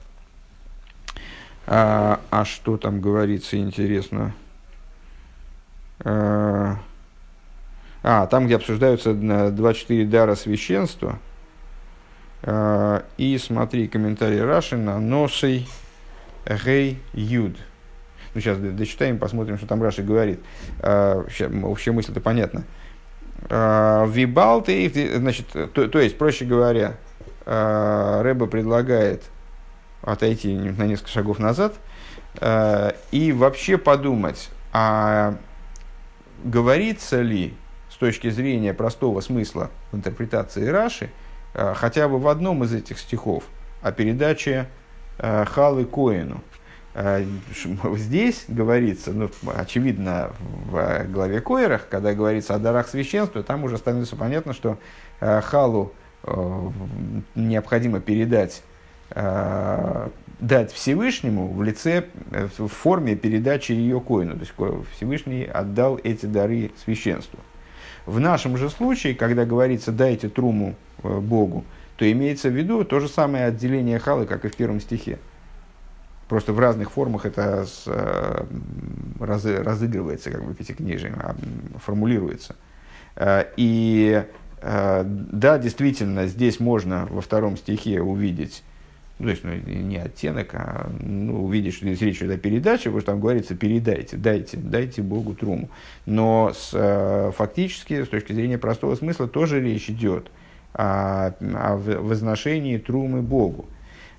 А, 1.67 2.19
а 2.31 2.45
что 2.45 2.77
там 2.77 2.99
говорится, 2.99 3.57
интересно? 3.57 4.33
А, 5.99 6.77
а, 8.01 8.25
там, 8.27 8.45
где 8.45 8.55
обсуждаются 8.55 9.13
24 9.13 10.05
дара 10.05 10.35
священства. 10.35 11.19
А, 12.41 13.03
и 13.17 13.37
смотри 13.37 13.87
комментарий 13.87 14.41
Рашина. 14.41 14.99
Носей 14.99 15.67
гей 16.47 16.99
юд. 17.13 17.57
Ну, 18.33 18.41
сейчас 18.41 18.57
дочитаем, 18.57 19.17
посмотрим, 19.19 19.57
что 19.57 19.67
там 19.67 19.81
Раши 19.81 20.03
говорит. 20.03 20.39
А, 20.79 21.25
общая 21.63 21.91
мысль-то 21.91 22.21
понятна. 22.21 22.63
А, 23.49 24.05
Вибалты, 24.07 24.91
значит, 25.17 25.47
то, 25.73 25.87
то 25.87 25.99
есть, 25.99 26.17
проще 26.17 26.45
говоря, 26.45 26.97
Рэба 27.45 28.47
предлагает 28.47 29.23
отойти 30.01 30.53
на 30.53 30.85
несколько 30.85 31.09
шагов 31.09 31.39
назад 31.39 31.73
и 33.11 33.33
вообще 33.35 33.77
подумать, 33.77 34.49
а 34.73 35.35
говорится 36.43 37.21
ли 37.21 37.53
с 37.89 37.95
точки 37.95 38.29
зрения 38.29 38.73
простого 38.73 39.21
смысла 39.21 39.71
в 39.91 39.95
интерпретации 39.95 40.67
Раши, 40.67 41.09
хотя 41.53 42.07
бы 42.09 42.19
в 42.19 42.27
одном 42.27 42.63
из 42.65 42.73
этих 42.73 42.99
стихов 42.99 43.45
о 43.81 43.91
передаче 43.91 44.67
Халы 45.19 45.85
Коину– 45.85 46.41
а, 46.99 47.23
здесь 47.95 48.45
говорится, 48.47 49.11
ну, 49.13 49.29
очевидно, 49.55 50.31
в 50.39 51.05
главе 51.11 51.41
Койрах, 51.41 51.87
когда 51.87 52.15
говорится 52.15 52.55
о 52.55 52.57
дарах 52.57 52.87
священства, 52.87 53.43
там 53.43 53.63
уже 53.63 53.77
становится 53.77 54.15
понятно, 54.15 54.53
что 54.53 54.79
Халу 55.19 55.93
необходимо 57.35 57.99
передать, 57.99 58.63
дать 59.13 60.71
Всевышнему 60.73 61.53
в 61.53 61.61
лице, 61.61 62.05
в 62.57 62.67
форме 62.67 63.15
передачи 63.15 63.73
ее 63.73 64.01
коину. 64.01 64.33
То 64.33 64.39
есть 64.39 64.53
Всевышний 64.95 65.43
отдал 65.43 65.99
эти 66.03 66.25
дары 66.25 66.71
священству. 66.83 67.39
В 68.07 68.19
нашем 68.19 68.57
же 68.57 68.71
случае, 68.71 69.13
когда 69.13 69.45
говорится 69.45 69.91
«дайте 69.91 70.29
труму 70.29 70.73
Богу», 71.03 71.63
то 71.97 72.09
имеется 72.09 72.49
в 72.49 72.55
виду 72.55 72.85
то 72.85 72.99
же 72.99 73.09
самое 73.09 73.45
отделение 73.45 73.99
халы, 73.99 74.25
как 74.25 74.45
и 74.45 74.49
в 74.49 74.55
первом 74.55 74.79
стихе. 74.79 75.17
Просто 76.29 76.53
в 76.53 76.59
разных 76.59 76.91
формах 76.91 77.25
это 77.25 77.65
с, 77.65 77.83
э, 77.87 78.45
раз, 79.19 79.45
разыгрывается, 79.45 80.29
как 80.29 80.45
бы 80.45 80.53
пятикнижием, 80.53 81.15
а, 81.17 81.35
формулируется. 81.79 82.55
Э, 83.15 83.45
и 83.55 84.23
э, 84.61 85.03
да, 85.05 85.57
действительно, 85.57 86.27
здесь 86.27 86.59
можно 86.59 87.07
во 87.09 87.21
втором 87.21 87.57
стихе 87.57 88.01
увидеть, 88.01 88.63
ну, 89.19 89.25
то 89.25 89.31
есть 89.31 89.43
ну, 89.43 89.53
не 89.55 89.97
оттенок, 89.97 90.49
а 90.53 90.91
ну, 90.99 91.45
увидеть, 91.45 91.75
что 91.75 91.85
здесь 91.85 92.01
речь 92.01 92.17
идет 92.17 92.35
о 92.35 92.37
передаче, 92.37 92.85
потому 92.85 92.99
что 93.01 93.11
там 93.13 93.21
говорится 93.21 93.55
«передайте», 93.55 94.17
«дайте», 94.17 94.57
«дайте 94.57 95.01
Богу 95.01 95.33
труму». 95.33 95.69
Но 96.05 96.53
с, 96.53 97.33
фактически, 97.35 98.03
с 98.03 98.09
точки 98.09 98.33
зрения 98.33 98.59
простого 98.59 98.95
смысла, 98.95 99.27
тоже 99.27 99.61
речь 99.61 99.89
идет 99.89 100.29
о 100.77 101.31
возношении 101.75 102.77
трумы 102.77 103.21
Богу. 103.21 103.65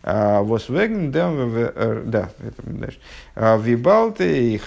А, 0.03 0.42
Восвеген, 0.42 1.12
э, 1.14 2.03
да, 2.07 2.31
это. 2.40 2.92
А, 3.35 3.59
Вибалте 3.59 4.55
их 4.55 4.62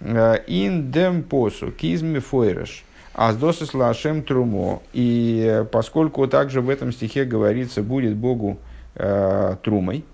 э, 0.00 0.36
ин 0.46 0.90
дем 0.90 1.22
посу 1.22 1.70
кизми 1.70 2.18
фойреш. 2.18 2.84
Аздосис 3.12 3.74
лашем 3.74 4.22
трумо. 4.22 4.82
И 4.92 5.64
поскольку 5.70 6.26
также 6.26 6.60
в 6.62 6.70
этом 6.70 6.92
стихе 6.92 7.24
говорится, 7.24 7.82
будет 7.82 8.16
Богу 8.16 8.58
э, 8.94 9.56
трумой, 9.62 10.04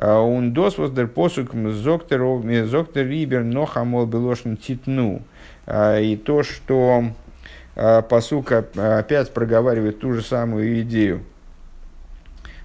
он 0.00 0.52
дос 0.52 0.78
воздер 0.78 1.08
посук 1.08 1.50
зоктер 1.52 2.22
рибер 2.22 3.42
нохамол 3.42 4.06
белошн 4.06 4.54
титну. 4.54 5.22
И 5.68 6.20
то, 6.24 6.44
что 6.44 7.06
посука 8.08 8.66
опять 8.74 9.32
проговаривает 9.32 10.00
ту 10.00 10.12
же 10.12 10.22
самую 10.22 10.80
идею, 10.82 11.22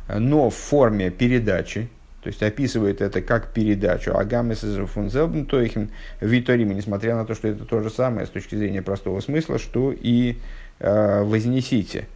но 0.07 0.49
в 0.49 0.55
форме 0.55 1.11
передачи, 1.11 1.89
то 2.21 2.29
есть 2.29 2.41
описывает 2.41 3.01
это 3.01 3.21
как 3.21 3.53
передачу. 3.53 4.17
Агамес 4.17 4.59
фунзелбен 4.91 5.45
тойхен 5.45 5.91
виторима, 6.21 6.73
несмотря 6.73 7.15
на 7.15 7.25
то, 7.25 7.35
что 7.35 7.47
это 7.47 7.65
то 7.65 7.81
же 7.81 7.89
самое 7.89 8.25
с 8.25 8.29
точки 8.29 8.55
зрения 8.55 8.81
простого 8.81 9.19
смысла, 9.19 9.59
что 9.59 9.91
и 9.91 10.37
э, 10.79 11.23
вознесите. 11.23 12.07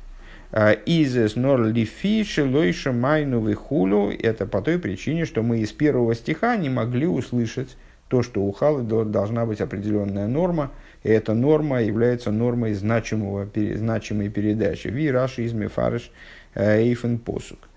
Изес 0.86 1.36
нор 1.36 1.66
лифиши 1.66 2.46
лойша 2.46 2.94
майну 2.94 3.46
вихулю. 3.46 4.12
Это 4.18 4.46
по 4.46 4.62
той 4.62 4.80
причине, 4.80 5.26
что 5.26 5.44
мы 5.44 5.60
из 5.60 5.74
первого 5.74 6.16
стиха 6.16 6.56
не 6.56 6.70
могли 6.70 7.06
услышать 7.06 7.76
то, 8.08 8.24
что 8.24 8.42
у 8.42 8.54
халы 8.54 8.84
должна 8.84 9.46
быть 9.46 9.60
определенная 9.60 10.28
норма, 10.28 10.72
и 11.08 11.10
эта 11.10 11.34
норма 11.34 11.82
является 11.82 12.32
нормой 12.32 12.74
значимого, 12.74 13.48
значимой 13.76 14.28
передачи. 14.28 14.90
Ви 14.90 15.10
раши 15.10 15.46
из 15.46 15.54
мефарыш 15.54 16.12
э, 16.54 16.82
эйфен 16.82 17.18
посук. 17.18 17.70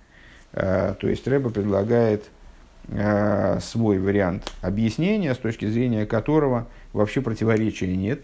Э, 0.52 0.94
то 0.98 1.08
есть 1.08 1.28
Рэба 1.28 1.50
предлагает 1.50 2.24
э, 2.88 3.60
свой 3.60 4.00
вариант 4.00 4.50
объяснения, 4.62 5.32
с 5.32 5.38
точки 5.38 5.66
зрения 5.66 6.06
которого 6.06 6.66
вообще 6.92 7.20
противоречия 7.20 7.96
нет. 7.96 8.22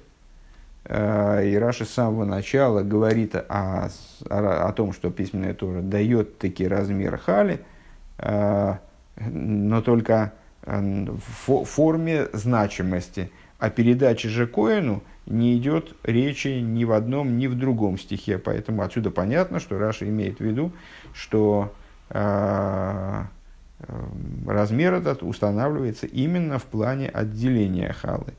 И 0.89 1.59
Раши 1.61 1.85
с 1.85 1.91
самого 1.91 2.25
начала 2.25 2.83
говорит 2.83 3.35
о, 3.35 3.89
о, 4.29 4.69
о 4.69 4.73
том, 4.73 4.93
что 4.93 5.11
письменная 5.11 5.53
Тора 5.53 5.81
дает 5.83 6.39
таки 6.39 6.67
размер 6.67 7.17
хали, 7.19 7.59
но 8.23 9.83
только 9.83 10.33
в 10.65 11.65
форме 11.65 12.29
значимости. 12.33 13.33
О 13.59 13.71
передаче 13.71 14.29
же 14.29 14.47
Коину 14.47 15.03
не 15.27 15.57
идет 15.57 15.95
речи 16.03 16.49
ни 16.49 16.85
в 16.85 16.93
одном, 16.93 17.39
ни 17.39 17.47
в 17.47 17.57
другом 17.57 17.99
стихе. 17.99 18.39
Поэтому 18.39 18.83
отсюда 18.83 19.11
понятно, 19.11 19.61
что 19.61 19.79
Раша 19.79 20.09
имеет 20.09 20.39
в 20.39 20.45
виду, 20.45 20.73
что 21.15 21.73
а, 22.11 23.27
э, 23.81 24.07
размер 24.47 24.95
этот 24.95 25.23
устанавливается 25.23 26.07
именно 26.07 26.59
в 26.59 26.65
плане 26.65 27.09
отделения 27.09 27.93
халы. 27.93 28.35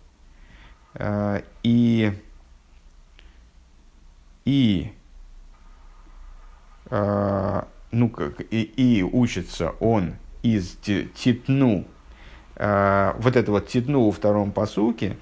А, 0.94 1.42
и, 1.64 2.14
и, 4.46 4.92
а, 6.90 7.68
ну, 7.92 8.10
как, 8.10 8.42
и, 8.52 8.62
и 8.62 9.04
учится 9.04 9.72
он 9.80 10.16
из 10.44 10.78
титну, 10.78 11.86
вот 12.58 13.36
это 13.36 13.52
вот 13.52 13.68
титну 13.68 14.06
во 14.06 14.12
втором 14.12 14.52
посуке, 14.52 15.18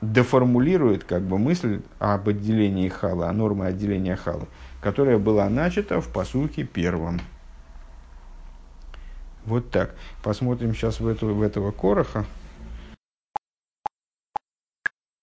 деформулирует 0.00 1.04
как 1.04 1.22
бы 1.22 1.38
мысль 1.38 1.82
об 1.98 2.28
отделении 2.28 2.88
халы, 2.88 3.26
о 3.26 3.32
норме 3.32 3.64
отделения 3.64 4.16
халы 4.16 4.46
которая 4.84 5.18
была 5.18 5.48
начата 5.48 6.02
в 6.02 6.08
посуке 6.08 6.62
первом. 6.62 7.18
Вот 9.46 9.70
так. 9.70 9.94
Посмотрим 10.22 10.74
сейчас 10.74 11.00
в, 11.00 11.08
эту, 11.08 11.34
в 11.34 11.40
этого 11.40 11.70
короха. 11.70 12.26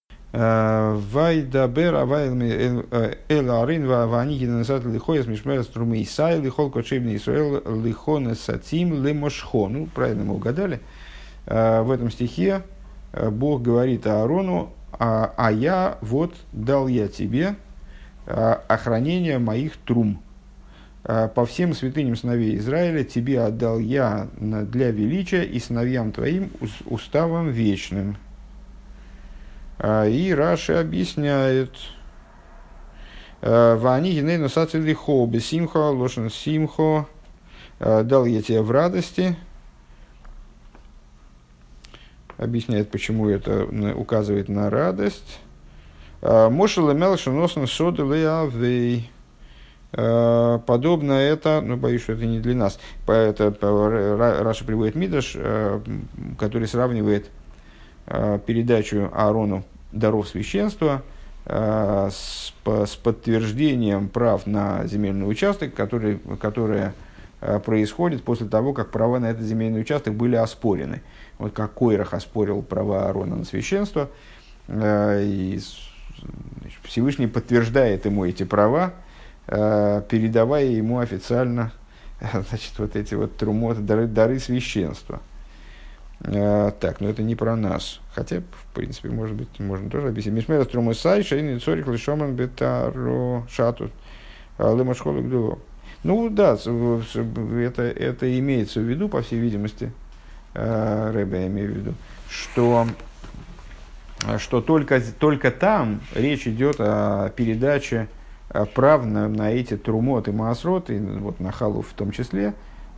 Э, 0.09 0.13
Вайдабер 0.33 1.95
авайлми 1.95 2.85
эл 3.29 3.61
арин 3.61 3.87
ваники 3.87 4.45
насат 4.45 4.85
лихоес 4.85 5.27
мишмер 5.27 5.63
струмы 5.63 6.01
Исай 6.03 6.39
лихол 6.39 6.69
кочебный 6.69 7.17
Исраэл 7.17 7.61
лихона 7.83 8.35
сатим 8.35 9.03
лемошхо. 9.03 9.67
Ну, 9.67 9.87
правильно 9.87 10.23
мы 10.23 10.35
угадали. 10.35 10.79
Э, 11.47 11.81
в 11.81 11.91
этом 11.91 12.09
стихе 12.11 12.61
э, 13.11 13.29
Бог 13.29 13.61
говорит 13.61 14.07
Аарону, 14.07 14.71
а, 14.93 15.33
а 15.35 15.51
я 15.51 15.97
вот 16.01 16.33
дал 16.53 16.87
я 16.87 17.07
тебе, 17.09 17.55
Э, 18.27 18.57
охранения 18.67 19.39
моих 19.39 19.77
трум. 19.77 20.21
по 21.03 21.45
всем 21.47 21.73
святыням 21.73 22.15
сыновей 22.15 22.55
Израиля 22.57 23.03
тебе 23.03 23.41
отдал 23.41 23.79
я 23.79 24.27
для 24.39 24.91
величия 24.91 25.43
и 25.43 25.59
сыновьям 25.59 26.11
твоим 26.11 26.51
уставом 26.85 27.49
вечным. 27.49 28.17
И 29.83 30.33
Раши 30.37 30.73
объясняет, 30.73 31.71
Вани 33.41 34.11
генейну 34.11 34.47
сацили 34.47 34.93
хо, 34.93 35.25
бесимхо, 35.25 35.89
лошен 35.89 36.29
симхо, 36.29 37.07
дал 37.79 38.25
я 38.25 38.43
тебе 38.43 38.61
в 38.61 38.69
радости. 38.69 39.35
Объясняет, 42.37 42.91
почему 42.91 43.27
это 43.29 43.65
указывает 43.95 44.49
на 44.49 44.69
радость. 44.69 45.39
Мошел 46.21 46.91
имел 46.91 47.17
шиносен 47.17 47.65
соды 47.65 48.03
леавей. 48.03 49.09
Подобно 49.91 51.13
это, 51.13 51.61
ну, 51.61 51.75
боюсь, 51.75 52.03
что 52.03 52.13
это 52.13 52.25
не 52.25 52.39
для 52.39 52.55
нас. 52.55 52.79
Это 53.07 53.51
Раша 54.43 54.63
приводит 54.63 54.95
Мидаш, 54.95 55.35
который 56.37 56.67
сравнивает 56.67 57.31
передачу 58.05 59.09
Аарону 59.13 59.63
даров 59.91 60.27
священства– 60.27 61.03
Э, 61.43 62.09
с, 62.11 62.53
с 62.65 62.95
подтверждением 62.97 64.09
прав 64.09 64.45
на 64.45 64.85
земельный 64.85 65.27
участок, 65.27 65.73
который, 65.73 66.19
которое 66.39 66.93
э, 67.41 67.59
происходит 67.59 68.23
после 68.23 68.47
того, 68.47 68.73
как 68.73 68.91
права 68.91 69.17
на 69.17 69.31
этот 69.31 69.41
земельный 69.41 69.81
участок 69.81 70.13
были 70.13 70.35
оспорены. 70.35 71.01
Вот 71.39 71.53
как 71.53 71.73
Койрах 71.73 72.13
оспорил 72.13 72.61
права 72.61 73.07
Аарона 73.07 73.37
на 73.37 73.45
священство, 73.45 74.09
э, 74.67 75.23
и 75.23 75.59
Всевышний 76.83 77.27
подтверждает 77.27 78.05
ему 78.05 78.25
эти 78.25 78.43
права, 78.43 78.93
передавая 79.47 80.65
ему 80.65 80.99
официально 80.99 81.71
значит, 82.49 82.77
вот 82.77 82.95
эти 82.95 83.15
вот 83.15 83.35
трумоты, 83.35 83.81
дары, 83.81 84.05
дары 84.05 84.39
священства– 84.39 85.19
так, 86.23 86.99
но 86.99 87.09
это 87.09 87.23
не 87.23 87.35
про 87.35 87.55
нас. 87.55 87.99
Хотя, 88.13 88.41
в 88.41 88.73
принципе, 88.75 89.09
может 89.09 89.35
быть, 89.35 89.59
можно 89.59 89.89
тоже 89.89 90.09
объяснить. 90.09 90.35
Мисмера 90.35 90.65
струмасай, 90.65 91.23
шейни 91.23 91.57
цорик 91.57 91.87
лишоман 91.87 92.35
бетаро 92.35 93.45
шату. 93.49 93.89
А, 94.57 94.75
Лемашхолу 94.75 95.21
гдуло. 95.21 95.59
Ну 96.03 96.29
да, 96.29 96.53
это, 96.53 97.83
это 97.83 98.39
имеется 98.39 98.79
в 98.79 98.83
виду, 98.83 99.09
по 99.09 99.21
всей 99.21 99.39
видимости, 99.39 99.91
а, 100.53 101.11
Рэбе, 101.11 101.41
я 101.41 101.47
имею 101.47 101.73
в 101.73 101.77
виду, 101.77 101.93
что, 102.29 102.87
что 104.37 104.61
только, 104.61 105.01
только 105.19 105.49
там 105.51 106.01
речь 106.13 106.47
идет 106.47 106.75
о 106.79 107.29
передаче 107.29 108.07
прав 108.75 109.05
на, 109.05 109.27
на 109.27 109.51
эти 109.51 109.77
трумот 109.77 110.27
и 110.27 110.31
маасрот, 110.31 110.89
вот 110.89 111.39
на 111.39 111.51
халу 111.51 111.81
в 111.81 111.93
том 111.93 112.11
числе, 112.11 112.53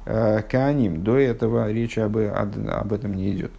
Кааним. 0.05 1.03
До 1.03 1.17
этого 1.17 1.71
речи 1.71 1.99
об, 1.99 2.17
об 2.17 2.93
этом 2.93 3.13
не 3.13 3.31
идет. 3.31 3.51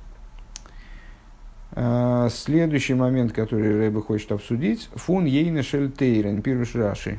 Э, 1.76 2.28
следующий 2.30 2.94
момент, 2.94 3.32
который 3.32 3.76
Рэбе 3.78 4.00
хочет 4.00 4.30
обсудить, 4.32 4.88
фун 4.94 5.24
ейна 5.24 5.62
шельтейрен, 5.62 6.40
пируш 6.42 6.74
раши. 6.74 7.18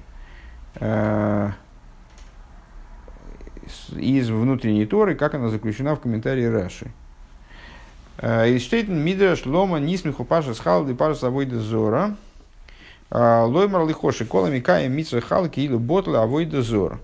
Э, 0.76 1.52
из 3.96 4.30
внутренней 4.30 4.86
Торы, 4.86 5.16
как 5.16 5.34
она 5.34 5.50
заключена 5.50 5.96
в 5.96 6.00
комментарии 6.00 6.46
Раши. 6.46 6.92
Из 8.22 8.62
штейтен 8.62 9.04
мидраш 9.04 9.46
лома 9.48 9.80
нисмиху 9.80 10.24
паша 10.24 10.54
схалды 10.54 10.94
паша 10.94 11.20
савойда 11.20 11.60
зора. 11.60 12.16
Лоймар 13.10 13.88
лихоши 13.88 14.26
колами 14.26 14.60
каем 14.60 14.94
митсва 14.94 15.20
халки 15.20 15.62
или 15.62 15.76
ботла 15.76 16.22
авойда 16.22 16.62
зора. 16.62 17.00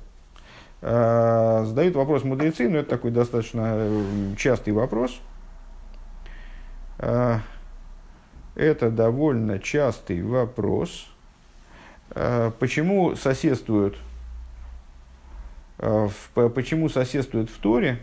Э, 0.81 1.63
задают 1.65 1.95
вопрос 1.95 2.23
мудрецы, 2.23 2.67
но 2.67 2.79
это 2.79 2.89
такой 2.89 3.11
достаточно 3.11 3.73
э, 3.75 4.35
частый 4.35 4.73
вопрос. 4.73 5.19
Э, 6.97 7.37
это 8.55 8.89
довольно 8.89 9.59
частый 9.59 10.21
вопрос. 10.21 11.07
Почему 12.59 13.15
соседствуют, 13.15 13.97
почему 15.77 16.89
соседствуют 16.89 17.49
в 17.49 17.57
Торе 17.59 17.99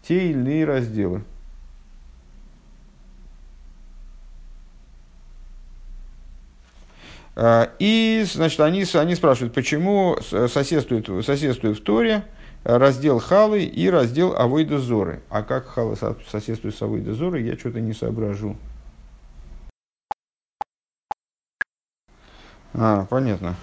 те 0.00 0.30
или 0.30 0.32
иные 0.32 0.64
разделы? 0.64 1.24
И, 7.36 8.24
значит, 8.30 8.60
они, 8.60 8.84
они 8.94 9.14
спрашивают, 9.14 9.54
почему 9.54 10.18
соседствуют, 10.20 11.24
соседствуют 11.24 11.78
в 11.78 11.82
Торе 11.82 12.24
раздел 12.64 13.18
Халы 13.18 13.64
и 13.64 13.88
раздел 13.90 14.34
Авойда 14.36 14.78
Зоры. 14.78 15.22
А 15.28 15.42
как 15.42 15.66
Хала 15.66 15.96
соседствует 16.30 16.74
с 16.74 16.82
Авойда 16.82 17.12
я 17.38 17.58
что-то 17.58 17.80
не 17.80 17.92
соображу. 17.92 18.56
А, 22.74 23.04
понятно. 23.06 23.54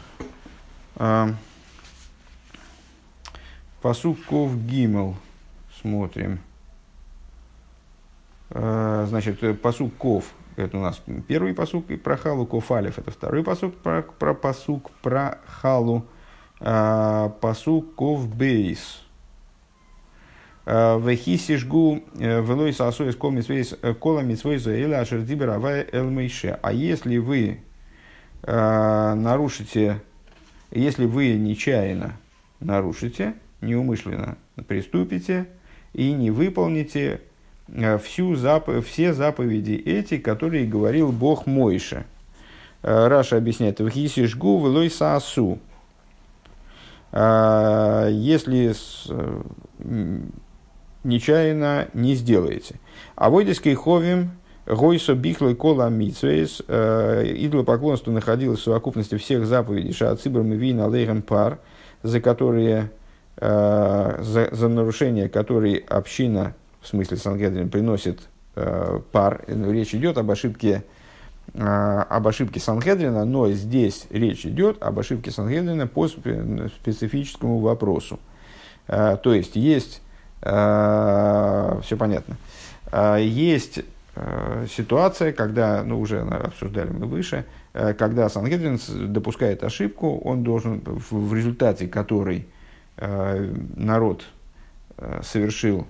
А, 0.96 1.30
Посук 3.82 4.24
Ков 4.26 4.56
Гимел 4.66 5.16
смотрим. 5.82 6.40
А, 8.52 9.06
значит, 9.08 9.62
посук 9.62 9.96
Ков 9.96 10.26
это 10.60 10.78
у 10.78 10.82
нас 10.82 11.02
первый 11.28 11.54
посук 11.54 11.86
про 12.04 12.18
халу 12.18 12.46
кофалев, 12.46 12.98
это 12.98 13.12
второй 13.12 13.44
посук 13.44 13.76
про, 13.76 14.02
про 14.02 14.34
посук 14.34 14.92
про 15.02 15.40
халу, 15.46 16.06
а, 16.60 17.30
посук 17.42 17.96
ков 17.96 18.28
бейс. 18.34 19.02
А, 20.66 21.00
Вехисишгу 21.00 22.04
э, 22.20 22.42
велой 22.42 22.74
сасуес 22.74 23.16
колами 23.16 24.36
свой 24.36 24.58
заэля 24.58 25.00
ашердибер 25.00 25.50
авая 25.50 25.88
элмейше. 25.92 26.60
А 26.62 26.72
если 26.72 27.18
вы 27.18 27.62
а, 28.44 29.16
нарушите, 29.16 30.02
если 30.72 31.06
вы 31.06 31.34
нечаянно 31.34 32.18
нарушите, 32.60 33.36
неумышленно 33.62 34.38
приступите 34.68 35.48
и 35.94 36.12
не 36.12 36.30
выполните 36.30 37.22
Э, 37.22 37.29
всю 38.02 38.36
зап... 38.36 38.70
все 38.86 39.14
заповеди 39.14 39.74
эти, 39.74 40.18
которые 40.18 40.66
говорил 40.66 41.12
Бог 41.12 41.46
Мойше. 41.46 42.06
Э, 42.82 43.08
Раша 43.08 43.38
объясняет, 43.38 43.80
«Вхисишгу 43.80 44.58
влой 44.58 44.90
саасу». 44.90 45.60
Э, 47.12 48.10
если 48.12 48.74
нечаянно 51.04 51.88
не 51.94 52.16
сделаете. 52.16 52.76
А 53.16 53.30
войдеской 53.30 53.74
ховим 53.76 54.32
Гойсо 54.66 55.16
бихлой 55.16 55.56
кола 55.56 55.90
митсвейс, 55.90 56.60
идолопоклонство 56.60 58.12
находилось 58.12 58.60
в 58.60 58.64
совокупности 58.64 59.18
всех 59.18 59.48
заповедей 59.48 59.94
Шаацибрам 59.94 60.54
и 60.54 60.58
Вин 60.58 60.82
Алейхем 60.82 61.22
Пар, 61.24 61.60
за 62.04 62.20
которые, 62.22 62.92
за, 63.38 64.50
за 64.52 64.68
нарушение 64.68 65.30
которой 65.30 65.78
община 65.78 66.54
в 66.82 66.88
смысле 66.88 67.18
Сангедрин, 67.18 67.70
приносит 67.70 68.22
э, 68.56 69.00
пар. 69.12 69.44
Речь 69.48 69.94
идет 69.94 70.18
об 70.18 70.32
ошибке, 70.32 70.84
э, 71.54 71.60
об 71.62 72.28
ошибке 72.28 72.60
Сангедрина, 72.60 73.26
но 73.26 73.50
здесь 73.52 74.08
речь 74.10 74.46
идет 74.46 74.82
об 74.82 75.00
ошибке 75.00 75.32
Сангедрина 75.32 75.88
по 75.88 76.08
специфическому 76.08 77.60
вопросу. 77.60 78.20
Э, 78.88 79.18
то 79.22 79.34
есть, 79.34 79.56
есть, 79.56 80.02
э, 80.42 81.80
все 81.84 81.98
понятно, 81.98 82.38
э, 82.92 83.18
есть 83.22 83.82
э, 84.16 84.66
ситуация, 84.70 85.34
когда, 85.34 85.84
ну, 85.84 86.00
уже 86.00 86.22
обсуждали 86.22 86.90
мы 86.90 87.06
выше, 87.06 87.46
э, 87.74 87.94
когда 87.94 88.30
Сангедрин 88.30 88.80
допускает 89.14 89.64
ошибку, 89.64 90.18
он 90.20 90.44
должен, 90.44 90.82
в, 90.86 91.34
результате 91.34 91.88
которой 91.88 92.48
э, 92.98 93.54
народ 93.76 94.24
э, 94.98 95.22
совершил 95.24 95.86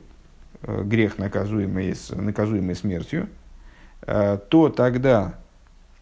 грех, 0.64 1.18
наказуемый, 1.18 1.96
наказуемый 2.12 2.76
смертью, 2.76 3.30
э, 4.02 4.38
то 4.50 4.70
тогда 4.70 5.36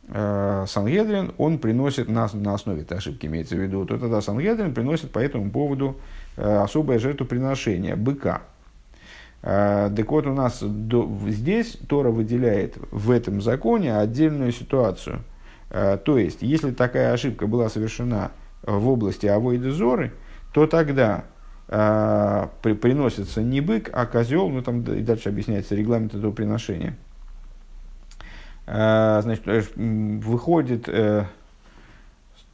э, 0.08 0.66
Сангедрин, 0.68 1.34
он 1.38 1.60
приносит 1.60 2.10
на, 2.10 2.28
на 2.34 2.54
основе 2.54 2.82
этой 2.82 2.98
ошибки, 2.98 3.26
имеется 3.28 3.56
в 3.56 3.60
виду, 3.60 3.86
то 3.86 3.98
тогда 3.98 4.22
Сангедрин 4.22 4.74
приносит 4.74 5.12
по 5.12 5.20
этому 5.20 5.52
поводу 5.52 5.98
особое 6.36 7.00
жертвоприношение, 7.00 7.96
быка. 7.96 8.44
Так 9.42 10.12
вот, 10.12 10.28
у 10.28 10.34
нас 10.34 10.62
до, 10.62 11.10
здесь 11.30 11.78
Тора 11.88 12.12
выделяет 12.12 12.78
в 12.92 13.10
этом 13.10 13.42
законе 13.42 13.98
отдельную 13.98 14.52
ситуацию. 14.52 15.24
То 15.70 16.18
есть, 16.18 16.42
если 16.42 16.72
такая 16.72 17.14
ошибка 17.14 17.48
была 17.48 17.70
совершена 17.70 18.32
в 18.62 18.88
области 18.88 19.26
авойды 19.26 19.72
зоры, 19.72 20.12
то 20.54 20.68
тогда 20.68 21.24
а, 21.70 22.50
при, 22.62 22.74
приносится 22.74 23.42
не 23.42 23.60
бык, 23.60 23.90
а 23.92 24.06
козел, 24.06 24.48
ну 24.48 24.62
там 24.62 24.84
и 24.84 25.02
дальше 25.02 25.30
объясняется 25.30 25.76
регламент 25.76 26.16
этого 26.16 26.32
приношения. 26.32 26.96
А, 28.66 29.22
значит, 29.22 29.48
э, 29.48 29.64
выходит, 29.76 30.88
э, 30.88 31.26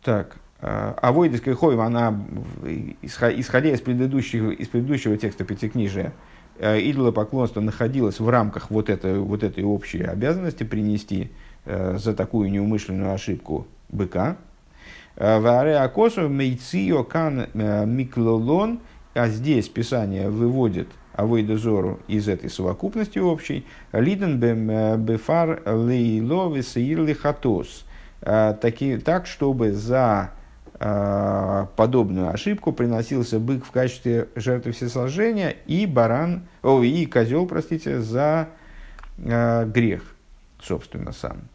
так, 0.04 0.38
Авойдовская 0.60 1.56
хойм, 1.56 1.82
она, 1.82 2.18
исходя 3.02 3.70
из 3.70 3.82
предыдущего, 3.82 4.50
из 4.52 4.70
предыдущего 4.70 5.18
текста 5.18 5.44
Пятикнижия, 5.44 6.14
идолопоклонство 6.58 7.60
находилось 7.60 8.22
в 8.22 8.30
рамках 8.30 8.72
вот 8.72 8.90
этой, 8.90 9.20
вот 9.20 9.44
этой 9.44 9.66
общей 9.66 10.04
обязанности 10.04 10.64
принести 10.64 11.32
за 11.66 12.14
такую 12.14 12.50
неумышленную 12.50 13.12
ошибку 13.12 13.68
быка. 13.90 14.38
Варе 15.18 15.76
акосу 15.76 16.30
мейцио 16.30 17.04
кан 17.04 17.48
миклолон, 17.54 18.80
а 19.14 19.28
здесь 19.30 19.70
Писание 19.70 20.30
выводит 20.30 20.88
Авойдозору 21.14 22.00
из 22.08 22.28
этой 22.28 22.50
совокупности 22.50 23.20
общей. 23.20 23.66
Лиден 23.92 24.40
бефар 24.40 25.62
лейло 25.66 26.54
весеир 26.54 27.04
лихатос. 27.04 27.86
Так, 28.22 29.28
чтобы 29.28 29.74
за 29.74 30.32
Э, 30.86 31.68
подобную 31.78 32.34
ошибку 32.34 32.74
приносился 32.74 33.40
бык 33.40 33.64
в 33.64 33.72
качестве 33.72 34.28
жертвы 34.36 34.74
всесожжения 34.74 35.56
и 35.66 35.86
баран, 35.86 36.44
о, 36.62 36.84
и 36.84 37.06
козел, 37.06 37.46
простите, 37.46 38.02
за 38.02 38.50
э, 39.18 39.66
грех, 39.66 40.02
собственно, 40.62 41.14
сам. 41.14 41.48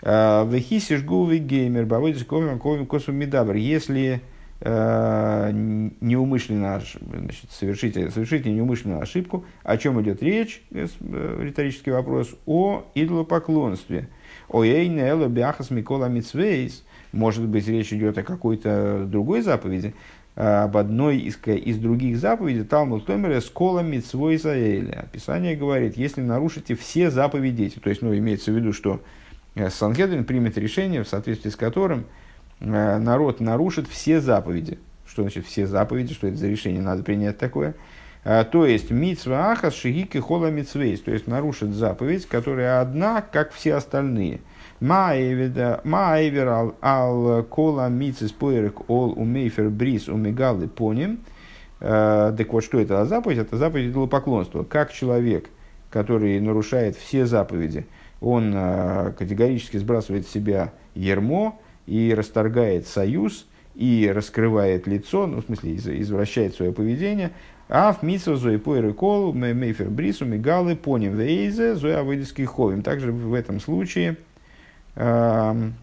Э, 0.00 0.48
Вехисиш 0.48 1.02
геймер, 1.02 1.84
баводис 1.84 2.24
ковим 2.24 2.86
косу 2.86 3.12
медабр. 3.12 3.56
Если 3.56 4.22
э, 4.22 4.31
неумышленно 4.64 6.80
значит, 6.80 7.50
совершите, 7.50 8.10
совершите 8.10 8.52
неумышленную 8.52 9.02
ошибку, 9.02 9.44
о 9.64 9.76
чем 9.76 10.00
идет 10.02 10.22
речь, 10.22 10.62
риторический 10.70 11.90
вопрос, 11.90 12.36
о 12.46 12.84
идолопоклонстве. 12.94 14.08
О 14.48 14.64
эйне 14.64 15.08
эло 15.08 15.26
бяхас 15.28 15.70
микола 15.70 16.06
мицвейс– 16.06 16.84
может 17.12 17.46
быть, 17.46 17.68
речь 17.68 17.92
идет 17.92 18.18
о 18.18 18.22
какой-то 18.22 19.04
другой 19.06 19.42
заповеди, 19.42 19.94
а, 20.34 20.64
об 20.64 20.76
одной 20.78 21.18
из, 21.18 21.38
из 21.46 21.78
других 21.78 22.16
заповедей, 22.16 22.64
Талмуд 22.64 23.04
Томер 23.04 23.38
Эскола 23.38 23.80
Митсвой 23.80 24.38
Заэля. 24.38 25.08
Писание 25.12 25.54
говорит, 25.54 25.96
если 25.96 26.22
нарушите 26.22 26.74
все 26.74 27.10
заповеди 27.10 27.70
то 27.82 27.90
есть, 27.90 28.00
ну, 28.00 28.16
имеется 28.16 28.50
в 28.50 28.56
виду, 28.56 28.72
что 28.72 29.02
э, 29.54 29.68
Санхедрин 29.68 30.24
примет 30.24 30.56
решение, 30.56 31.04
в 31.04 31.08
соответствии 31.08 31.50
с 31.50 31.56
которым 31.56 32.00
э, 32.00 32.04
народ 32.64 33.40
нарушит 33.40 33.88
все 33.88 34.20
заповеди. 34.20 34.78
Что 35.06 35.22
значит 35.22 35.46
все 35.46 35.66
заповеди, 35.66 36.14
что 36.14 36.26
это 36.26 36.36
за 36.36 36.48
решение 36.48 36.80
надо 36.80 37.02
принять 37.02 37.38
такое? 37.38 37.74
А, 38.24 38.44
то 38.44 38.64
есть, 38.64 38.90
митсва 38.90 39.52
ахас 39.52 39.74
шигики 39.74 40.18
хола 40.18 40.50
митсвейс, 40.50 41.00
то 41.00 41.10
есть 41.10 41.26
нарушит 41.26 41.70
заповедь, 41.74 42.26
которая 42.26 42.80
одна, 42.80 43.20
как 43.20 43.52
все 43.52 43.74
остальные– 43.74 44.40
Маэвер 44.82 46.74
ал 46.82 47.44
кола 47.44 47.88
мицис 47.88 48.32
поэрек 48.32 48.90
ол 48.90 49.12
умейфер 49.16 49.70
брис 49.70 50.08
умегалы 50.08 50.66
поним. 50.66 51.20
Э, 51.78 52.34
так 52.36 52.52
вот, 52.52 52.64
что 52.64 52.80
это 52.80 53.04
за 53.04 53.04
заповедь? 53.04 53.38
Это 53.38 53.56
заповедь 53.56 53.92
идолопоклонства. 53.92 54.64
Как 54.64 54.92
человек, 54.92 55.50
который 55.88 56.40
нарушает 56.40 56.96
все 56.96 57.26
заповеди, 57.26 57.86
он 58.20 58.52
э, 58.52 59.12
категорически 59.16 59.76
сбрасывает 59.76 60.26
с 60.26 60.32
себя 60.32 60.72
ермо 60.96 61.60
и 61.86 62.14
расторгает 62.14 62.86
союз, 62.86 63.46
и 63.74 64.10
раскрывает 64.14 64.86
лицо, 64.86 65.26
ну, 65.26 65.40
в 65.40 65.46
смысле, 65.46 65.76
извращает 65.76 66.54
свое 66.54 66.72
поведение, 66.72 67.32
а 67.68 67.92
в 67.92 68.02
зои 68.18 68.56
поэры 68.56 68.92
кол 68.92 69.32
мейфер 69.32 69.88
брису 69.88 70.26
мигалы 70.26 70.76
поним 70.76 71.16
вейзе 71.16 71.74
зоя 71.74 72.02
выдиски 72.02 72.42
ховим. 72.42 72.82
Также 72.82 73.12
в 73.12 73.32
этом 73.34 73.60
случае– 73.60 74.16
Эм, 74.94 75.74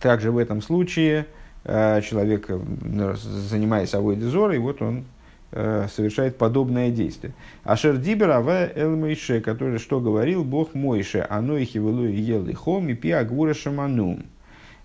также 0.00 0.30
в 0.30 0.38
этом 0.38 0.60
случае 0.60 1.26
э, 1.64 2.00
человек, 2.02 2.46
э, 2.48 3.14
занимаясь 3.16 3.94
авой 3.94 4.16
дезорой, 4.16 4.58
вот 4.58 4.82
он 4.82 5.04
э, 5.52 5.86
совершает 5.90 6.36
подобное 6.36 6.90
действие. 6.90 7.32
Ашер 7.64 7.96
дибер 7.96 8.30
ава 8.30 8.68
эл 8.74 8.94
Мойше, 8.96 9.40
который 9.40 9.78
что 9.78 10.00
говорил 10.00 10.44
Бог 10.44 10.74
Мойше, 10.74 11.26
оно 11.28 11.56
их 11.56 11.74
евелу 11.74 12.06
и 12.06 12.14
ел 12.14 12.46
и 12.46 12.52
хом 12.52 12.88
и 12.88 12.94
пи 12.94 13.10
агвура 13.10 13.54
шаманум. 13.54 14.24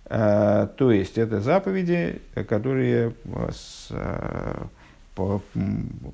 То 0.07 0.91
есть 0.91 1.17
это 1.17 1.41
заповеди, 1.41 2.21
которые 2.47 3.15
с, 3.51 3.89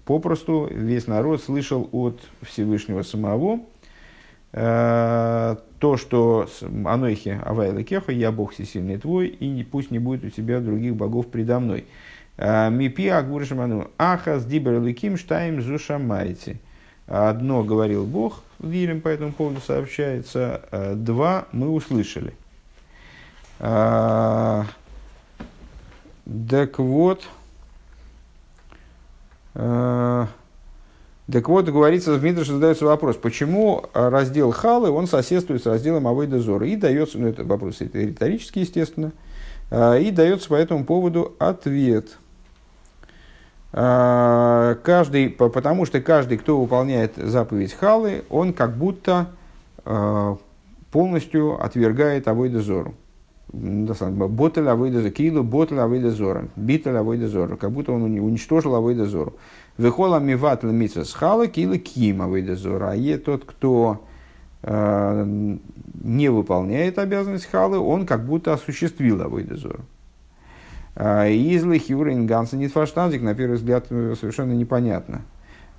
попросту 0.05 0.69
весь 0.71 1.07
народ 1.07 1.43
слышал 1.43 1.89
от 1.91 2.21
Всевышнего 2.41 3.03
самого, 3.03 3.59
Э, 4.53 5.55
то, 5.79 5.97
что 5.97 6.47
Анойхи 6.85 7.39
Авайла 7.43 7.83
Кеха, 7.83 8.11
я 8.11 8.31
Бог 8.31 8.53
всесильный 8.53 8.97
твой, 8.97 9.27
и 9.27 9.47
не, 9.47 9.63
пусть 9.63 9.91
не 9.91 9.99
будет 9.99 10.25
у 10.25 10.29
тебя 10.29 10.59
других 10.59 10.95
богов 10.95 11.27
предо 11.27 11.59
мной. 11.59 11.85
Э, 12.37 12.69
Мипи 12.69 13.07
Агуршаману 13.07 13.89
Ахас 13.97 14.45
Дибер 14.45 14.81
Ликим 14.81 15.17
Штайм 15.17 15.61
Зушамайти. 15.61 16.57
Одно 17.07 17.63
говорил 17.63 18.05
Бог, 18.05 18.43
Вилем 18.59 19.01
по 19.01 19.07
этому 19.07 19.31
поводу 19.31 19.61
сообщается, 19.61 20.61
э, 20.71 20.95
два 20.95 21.47
мы 21.51 21.69
услышали. 21.69 22.33
Так 23.61 24.65
вот, 26.79 27.21
так 31.31 31.47
вот, 31.47 31.69
говорится, 31.69 32.13
в 32.13 32.23
Мидрше 32.23 32.53
задается 32.53 32.85
вопрос, 32.85 33.17
почему 33.17 33.85
раздел 33.93 34.51
Халы, 34.51 34.89
он 34.89 35.07
соседствует 35.07 35.63
с 35.63 35.65
разделом 35.65 36.07
Авойда 36.07 36.39
Зора. 36.39 36.67
И 36.67 36.75
дается, 36.75 37.19
ну 37.19 37.27
это 37.27 37.43
вопрос 37.43 37.81
это 37.81 37.99
риторический, 37.99 38.61
естественно, 38.61 39.11
а, 39.69 39.97
и 39.97 40.11
дается 40.11 40.49
по 40.49 40.55
этому 40.55 40.83
поводу 40.83 41.35
ответ. 41.39 42.17
А, 43.71 44.75
каждый, 44.83 45.29
потому 45.29 45.85
что 45.85 46.01
каждый, 46.01 46.37
кто 46.37 46.59
выполняет 46.59 47.13
заповедь 47.15 47.73
Халы, 47.73 48.25
он 48.29 48.53
как 48.53 48.75
будто 48.75 49.27
а, 49.85 50.37
полностью 50.91 51.63
отвергает 51.63 52.27
Авойда 52.27 52.61
Зору. 52.61 52.95
Ботель 53.53 54.67
Авойда 54.67 55.09
Килу, 55.11 55.43
Ботель 55.43 55.79
Авойда 55.79 56.11
Зора, 56.11 56.47
Битель 56.55 56.95
Авойда 56.95 57.27
Зора, 57.27 57.55
как 57.57 57.71
будто 57.71 57.91
он 57.91 58.03
уничтожил 58.03 58.75
Авойда 58.75 59.05
Зору. 59.05 59.35
Вехола 59.77 60.19
миват 60.19 60.63
митсва 60.63 61.03
схала 61.03 61.47
кила 61.47 61.77
кима 61.77 62.27
выдазора. 62.27 62.91
А 62.91 63.17
тот, 63.17 63.45
кто 63.45 64.03
э, 64.63 65.57
не 66.03 66.29
выполняет 66.29 66.99
обязанность 66.99 67.45
халы, 67.45 67.79
он 67.79 68.05
как 68.05 68.25
будто 68.25 68.53
осуществил 68.53 69.21
авойдазор. 69.21 69.79
А, 70.95 71.27
Излы 71.27 71.79
хюрин 71.79 72.27
ганса 72.27 72.57
нитфаштанзик, 72.57 73.21
на 73.21 73.33
первый 73.33 73.55
взгляд, 73.55 73.87
совершенно 73.87 74.51
непонятно. 74.53 75.21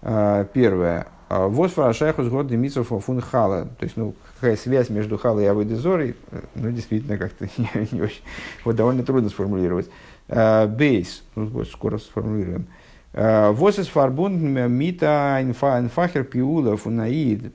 А, 0.01 0.45
первое. 0.45 1.07
Вот 1.49 1.71
фарашайхус 1.71 2.29
год 2.29 2.49
демитсов 2.49 2.89
фун 2.89 3.21
хала. 3.21 3.67
То 3.79 3.85
есть, 3.85 3.97
ну, 3.97 4.15
какая 4.35 4.57
связь 4.57 4.91
между 4.91 5.17
халой 5.17 5.45
и 5.45 5.47
авойдазорой, 5.47 6.15
ну, 6.55 6.71
действительно, 6.71 7.17
как-то 7.17 7.47
не, 7.57 7.89
не 7.91 8.03
очень, 8.03 8.23
вот 8.65 8.77
довольно 8.77 9.03
трудно 9.03 9.31
сформулировать. 9.31 9.89
Бейс, 10.29 11.23
ну, 11.35 11.47
вот 11.47 11.69
скоро 11.69 11.99
сформулируем. 11.99 12.67
Ist 13.15 13.91
verbunden 13.91 14.55
mit 14.79 15.03
ein 15.03 15.55
Facher 15.55 16.25
Piula 16.25 16.79
von 16.79 16.97
Naid, 16.97 17.53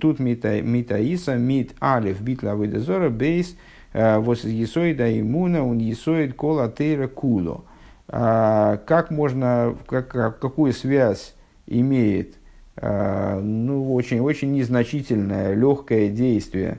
тут 0.00 0.18
mit 0.18 0.44
Isa, 0.44 1.36
mit 1.36 1.74
Alef, 1.78 2.20
Bitla 2.20 2.58
Vedezora, 2.58 3.10
Beis, 3.10 3.54
was 3.92 4.44
ist 4.44 4.52
Есоида 4.52 5.20
Имуна, 5.20 5.64
он 5.64 5.78
Есоид 5.78 6.34
Кола 6.34 6.68
Тейра 6.68 7.06
Куло. 7.06 7.64
Как 8.08 9.10
можно, 9.10 9.76
как, 9.86 10.40
какую 10.40 10.72
связь 10.72 11.34
имеет 11.66 12.34
ну, 12.80 13.94
очень, 13.94 14.20
очень 14.20 14.52
незначительное, 14.52 15.54
легкое 15.54 16.08
действие, 16.08 16.78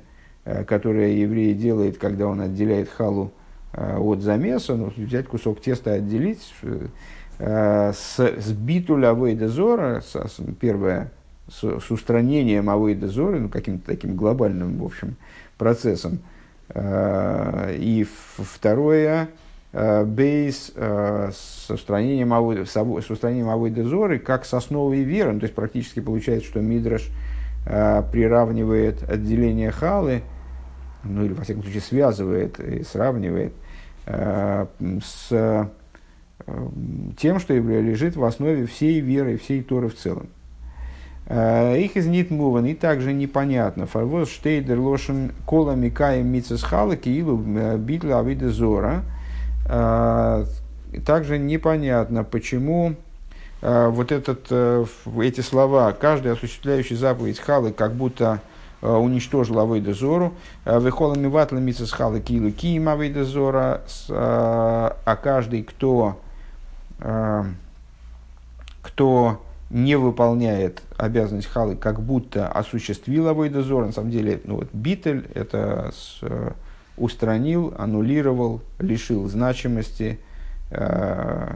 которое 0.67 1.13
еврей 1.13 1.53
делает, 1.53 1.97
когда 1.97 2.27
он 2.27 2.41
отделяет 2.41 2.89
халу 2.89 3.31
от 3.73 4.21
замеса, 4.21 4.75
ну, 4.75 4.91
взять 4.97 5.27
кусок 5.27 5.61
теста, 5.61 5.93
отделить, 5.93 6.41
Э, 7.43 7.91
с, 7.91 8.19
с 8.19 8.51
битуля 8.51 9.09
авойда 9.09 9.47
зора, 9.47 10.01
с, 10.01 10.13
с, 10.15 10.39
первое, 10.59 11.11
с, 11.49 11.79
с 11.79 11.89
устранением 11.89 12.69
авойда 12.69 13.07
зора, 13.07 13.39
ну, 13.39 13.49
каким-то 13.49 13.87
таким 13.87 14.15
глобальным, 14.15 14.77
в 14.77 14.85
общем, 14.85 15.15
процессом. 15.57 16.19
Э, 16.69 17.75
и 17.75 18.05
второе, 18.37 19.23
э, 19.23 19.27
бейс 19.73 20.73
с 20.75 21.69
устранением 21.69 22.33
авойда, 22.33 22.65
с 22.65 23.09
устранением 23.09 23.49
авойда 23.49 23.83
зоры, 23.83 24.19
как 24.19 24.45
с 24.45 24.53
основой 24.53 25.01
веры. 25.01 25.33
Ну, 25.33 25.39
то 25.39 25.45
есть, 25.45 25.55
практически 25.55 25.99
получается, 26.01 26.47
что 26.47 26.59
Мидраш 26.59 27.09
приравнивает 27.63 29.09
отделение 29.09 29.71
халы, 29.71 30.23
ну 31.03 31.23
или, 31.23 31.33
во 31.33 31.43
всяком 31.43 31.63
случае, 31.63 31.81
связывает 31.81 32.59
и 32.59 32.83
сравнивает 32.83 33.53
с 34.05 35.69
тем, 37.17 37.39
что 37.39 37.53
лежит 37.53 38.15
в 38.15 38.23
основе 38.23 38.65
всей 38.65 38.99
веры, 38.99 39.37
всей 39.37 39.61
Торы 39.61 39.89
в 39.89 39.95
целом. 39.95 40.27
Э, 41.27 41.77
их 41.79 41.95
из 41.95 42.07
нитмуван 42.07 42.65
и 42.65 42.73
также 42.73 43.13
непонятно. 43.13 43.85
Фарвоз 43.85 44.29
штейдер 44.29 44.79
лошен 44.79 45.31
кола 45.45 45.75
микаем 45.75 46.27
мицесхала 46.27 46.97
киилу 46.97 47.41
э, 47.57 47.77
битла 47.77 48.19
авида 48.19 48.49
зора. 48.49 49.03
Также 49.65 51.37
непонятно, 51.37 52.23
почему 52.23 52.95
вот 53.61 54.11
этот, 54.11 54.51
эти 54.51 55.41
слова, 55.41 55.91
каждый 55.91 56.31
осуществляющий 56.31 56.95
заповедь 56.95 57.39
халы, 57.39 57.71
как 57.71 57.93
будто 57.93 58.41
уничтожил 58.81 59.59
Авейда 59.59 59.93
Зору. 59.93 60.33
Вехолами 60.65 61.27
ватла 61.27 61.57
митсас 61.57 61.91
халы 61.91 62.19
килу 62.19 62.51
киим 62.51 62.89
Авейда 62.89 63.23
Зора. 63.23 63.81
А 64.09 65.19
каждый, 65.21 65.63
кто, 65.63 66.19
кто 68.81 69.41
не 69.69 69.95
выполняет 69.95 70.81
обязанность 70.97 71.47
халы, 71.47 71.75
как 71.75 72.01
будто 72.01 72.47
осуществил 72.47 73.27
Авойда 73.27 73.61
Зора. 73.61 73.85
На 73.85 73.93
самом 73.93 74.11
деле, 74.11 74.41
ну 74.43 74.55
вот 74.57 74.67
битель 74.73 75.29
это 75.33 75.91
с, 75.95 76.19
э, 76.23 76.51
устранил, 76.97 77.73
аннулировал, 77.77 78.61
лишил 78.79 79.27
значимости, 79.27 80.19
э, 80.69 81.53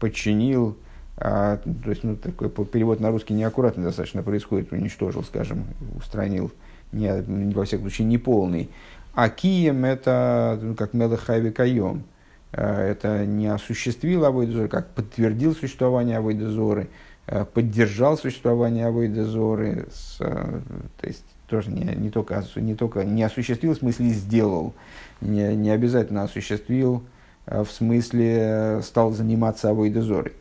подчинил. 0.00 0.76
Э, 1.16 1.58
то 1.84 1.90
есть, 1.90 2.04
ну, 2.04 2.16
такой 2.16 2.48
перевод 2.66 3.00
на 3.00 3.10
русский 3.10 3.34
неаккуратно 3.34 3.84
достаточно 3.84 4.22
происходит, 4.22 4.72
уничтожил, 4.72 5.22
скажем, 5.22 5.64
устранил, 5.96 6.52
не, 6.92 7.22
во 7.52 7.64
всяком 7.64 7.86
случае, 7.86 8.06
не 8.06 8.18
полный. 8.18 8.70
А 9.14 9.28
кием 9.30 9.84
это 9.84 10.58
ну, 10.60 10.74
как 10.74 10.92
мелахайви 10.92 11.50
кайом. 11.50 12.04
Э, 12.52 12.90
это 12.90 13.26
не 13.26 13.46
осуществил 13.46 14.24
Авойда 14.24 14.68
как 14.68 14.88
подтвердил 14.90 15.54
существование 15.54 16.18
Авойда 16.18 16.50
Зоры 16.50 16.88
Э, 17.28 17.44
поддержал 17.44 18.16
существование 18.16 18.86
Авойдезоры, 18.86 19.88
то 20.18 20.62
есть 21.02 21.24
тоже 21.48 21.70
не, 21.70 21.84
не, 21.84 22.10
только, 22.10 22.44
не 22.56 22.74
только 22.74 23.04
не 23.04 23.22
осуществил, 23.22 23.74
в 23.74 23.78
смысле 23.78 24.08
сделал, 24.08 24.74
не, 25.20 25.54
не 25.56 25.70
обязательно 25.70 26.24
осуществил, 26.24 27.02
э, 27.46 27.62
в 27.62 27.70
смысле 27.70 28.80
стал 28.82 29.12
заниматься 29.12 29.70
Авойдезорой. 29.70 30.32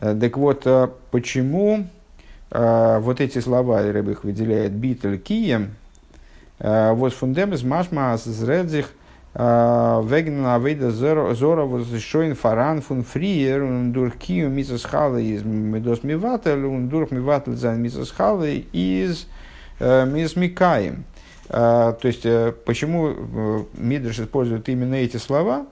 Так 0.00 0.36
вот, 0.38 0.66
почему 1.10 1.86
вот 2.50 3.20
эти 3.20 3.38
слова, 3.38 3.82
Рэб 3.82 4.08
их 4.08 4.24
выделяет, 4.24 4.72
битель 4.72 5.18
кием, 5.18 5.76
вот 6.58 7.12
фундемес 7.12 7.62
машма 7.62 8.16
зредзих– 8.16 8.90
Веген 9.34 10.44
авейда 10.44 10.90
зора 10.90 11.64
возшоин 11.64 12.34
фаран 12.34 12.82
фун 12.82 13.02
фриер 13.02 13.62
und 13.62 13.94
durch 13.94 14.18
kiu 14.18 14.50
мисас 14.50 14.84
халы 14.84 15.24
из 15.24 15.42
медос 15.42 16.02
миватель 16.02 16.66
und 16.66 16.90
durch 16.90 17.10
миватель 17.10 17.54
за 17.54 17.72
мисас 17.72 18.10
халы 18.10 18.66
из 18.74 19.26
мис 20.06 20.36
микаем. 20.36 21.04
То 21.48 21.98
есть, 22.02 22.22
почему 22.64 23.66
Мидриш 23.74 24.20
использует 24.20 24.68
именно 24.68 24.94
эти 24.94 25.16
слова? 25.18 25.66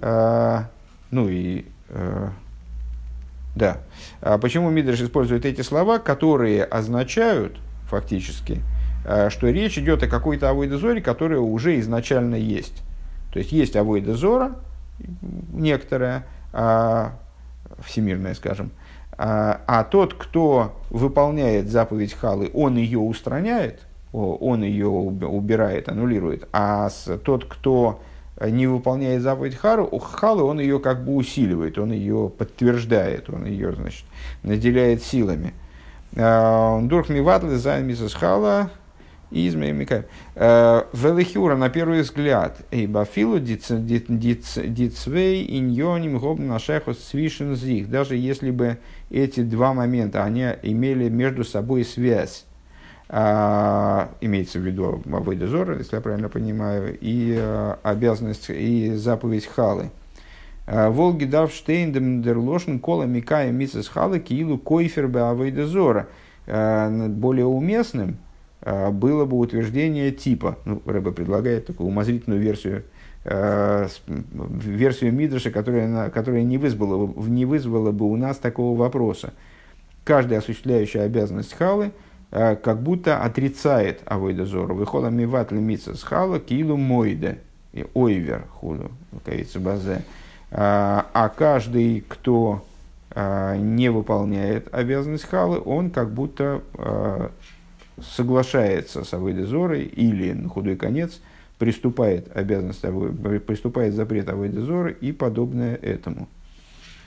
Ну 0.00 1.28
и 1.28 1.66
да. 3.54 3.78
Почему 4.40 4.70
Мидриш 4.70 5.02
использует 5.02 5.44
эти 5.44 5.60
слова, 5.60 5.98
которые 5.98 6.64
означают 6.64 7.58
фактически– 7.88 8.62
Э, 9.04 9.28
что 9.28 9.48
речь 9.50 9.78
идет 9.78 10.02
о 10.02 10.08
какой-то 10.08 10.48
авойдозоре, 10.50 11.00
которая 11.02 11.38
уже 11.38 11.78
изначально 11.80 12.36
есть. 12.36 12.82
То 13.32 13.38
есть 13.38 13.52
есть 13.52 13.76
авойдозора 13.76 14.52
некоторая, 15.52 16.24
а, 16.52 17.18
всемирная, 17.84 18.34
скажем, 18.34 18.70
а, 19.16 19.60
а 19.66 19.84
тот, 19.84 20.14
кто 20.14 20.72
выполняет 20.90 21.70
заповедь 21.70 22.14
Халы, 22.14 22.50
он 22.54 22.76
ее 22.76 22.98
устраняет, 22.98 23.80
он 24.12 24.62
ее 24.62 24.86
убирает, 24.88 25.88
аннулирует, 25.88 26.48
а 26.52 26.88
тот, 27.24 27.46
кто 27.46 28.00
не 28.40 28.66
выполняет 28.66 29.22
заповедь 29.22 29.56
Хару, 29.56 29.86
Халы, 29.98 30.42
он 30.42 30.60
ее 30.60 30.80
как 30.80 31.04
бы 31.04 31.14
усиливает, 31.14 31.78
он 31.78 31.92
ее 31.92 32.30
подтверждает, 32.36 33.30
он 33.30 33.44
ее, 33.46 33.72
значит, 33.72 34.04
наделяет 34.42 35.02
силами. 35.02 35.54
Э, 36.16 36.80
Дурх 36.82 37.08
Миватлы 37.08 37.56
за 37.56 37.78
Мисас 37.78 38.14
Хала, 38.14 38.70
Измеймикай. 39.34 40.04
Э, 40.36 40.84
Велихюра, 40.92 41.56
на 41.56 41.68
первый 41.68 42.02
взгляд, 42.02 42.60
Эйбафилу 42.70 43.40
дицвей 43.40 44.08
иньоним 45.58 46.18
гоб 46.18 46.38
нашехос 46.38 47.00
свишен 47.00 47.56
зих. 47.56 47.90
Даже 47.90 48.14
если 48.16 48.52
бы 48.52 48.78
эти 49.10 49.40
два 49.40 49.74
момента, 49.74 50.22
они 50.22 50.46
имели 50.62 51.08
между 51.08 51.42
собой 51.42 51.84
связь, 51.84 52.44
а, 53.08 54.10
имеется 54.20 54.60
в 54.60 54.62
виду 54.62 55.02
Авойда 55.12 55.48
Зора, 55.48 55.78
если 55.78 55.96
я 55.96 56.00
правильно 56.00 56.28
понимаю, 56.28 56.96
и 57.00 57.36
а, 57.36 57.80
обязанность, 57.82 58.50
и 58.50 58.92
заповедь 58.94 59.46
Халы. 59.46 59.90
Э, 60.66 60.90
Волги 60.90 61.24
дав 61.24 61.52
штейн 61.52 62.22
дерлошен 62.22 62.78
кола 62.78 63.02
микая 63.02 63.50
мисс 63.50 63.88
Халы 63.88 64.20
киилу 64.20 64.58
койфер. 64.58 65.10
Э, 66.46 67.08
более 67.08 67.46
уместным– 67.46 68.18
было 68.64 69.26
бы 69.26 69.38
утверждение 69.38 70.10
типа. 70.10 70.58
Ну, 70.64 70.80
Рэбе 70.86 71.12
предлагает 71.12 71.66
такую 71.66 71.88
умозрительную 71.88 72.40
версию, 72.40 72.84
э, 73.24 73.88
версию 74.06 75.12
Мидраша, 75.12 75.50
которая, 75.50 76.08
которая 76.10 76.44
не, 76.44 76.56
вызвала, 76.56 77.12
не 77.28 77.44
вызвала 77.44 77.92
бы 77.92 78.06
у 78.06 78.16
нас 78.16 78.38
такого 78.38 78.78
вопроса. 78.78 79.34
Каждый 80.04 80.38
осуществляющий 80.38 81.02
обязанность 81.02 81.52
халы 81.52 81.92
э, 82.30 82.56
как 82.56 82.82
будто 82.82 83.22
отрицает 83.22 84.00
авойда 84.06 84.46
зору. 84.46 84.74
Выхода 84.74 85.10
миват 85.10 85.52
лимитса 85.52 85.94
с 85.94 86.02
хала 86.02 86.40
килу 86.40 86.76
мойде. 86.76 87.38
И 87.74 87.84
ойвер 87.92 88.46
худу, 88.52 88.92
кавица 89.24 89.60
базе. 89.60 90.02
А, 90.52 91.06
а 91.12 91.28
каждый, 91.28 92.04
кто 92.08 92.64
не 93.16 93.90
выполняет 93.90 94.74
обязанность 94.74 95.24
халы, 95.24 95.60
он 95.64 95.90
как 95.90 96.10
будто 96.10 96.62
соглашается 98.00 99.04
с 99.04 99.14
Авойдезорой 99.14 99.84
или, 99.84 100.32
на 100.32 100.48
худой 100.48 100.76
конец, 100.76 101.20
приступает, 101.58 102.34
обязанность, 102.36 102.82
приступает 103.46 103.94
запрет 103.94 104.28
Авойдезоры 104.28 104.96
и 105.00 105.12
подобное 105.12 105.76
этому– 105.76 106.28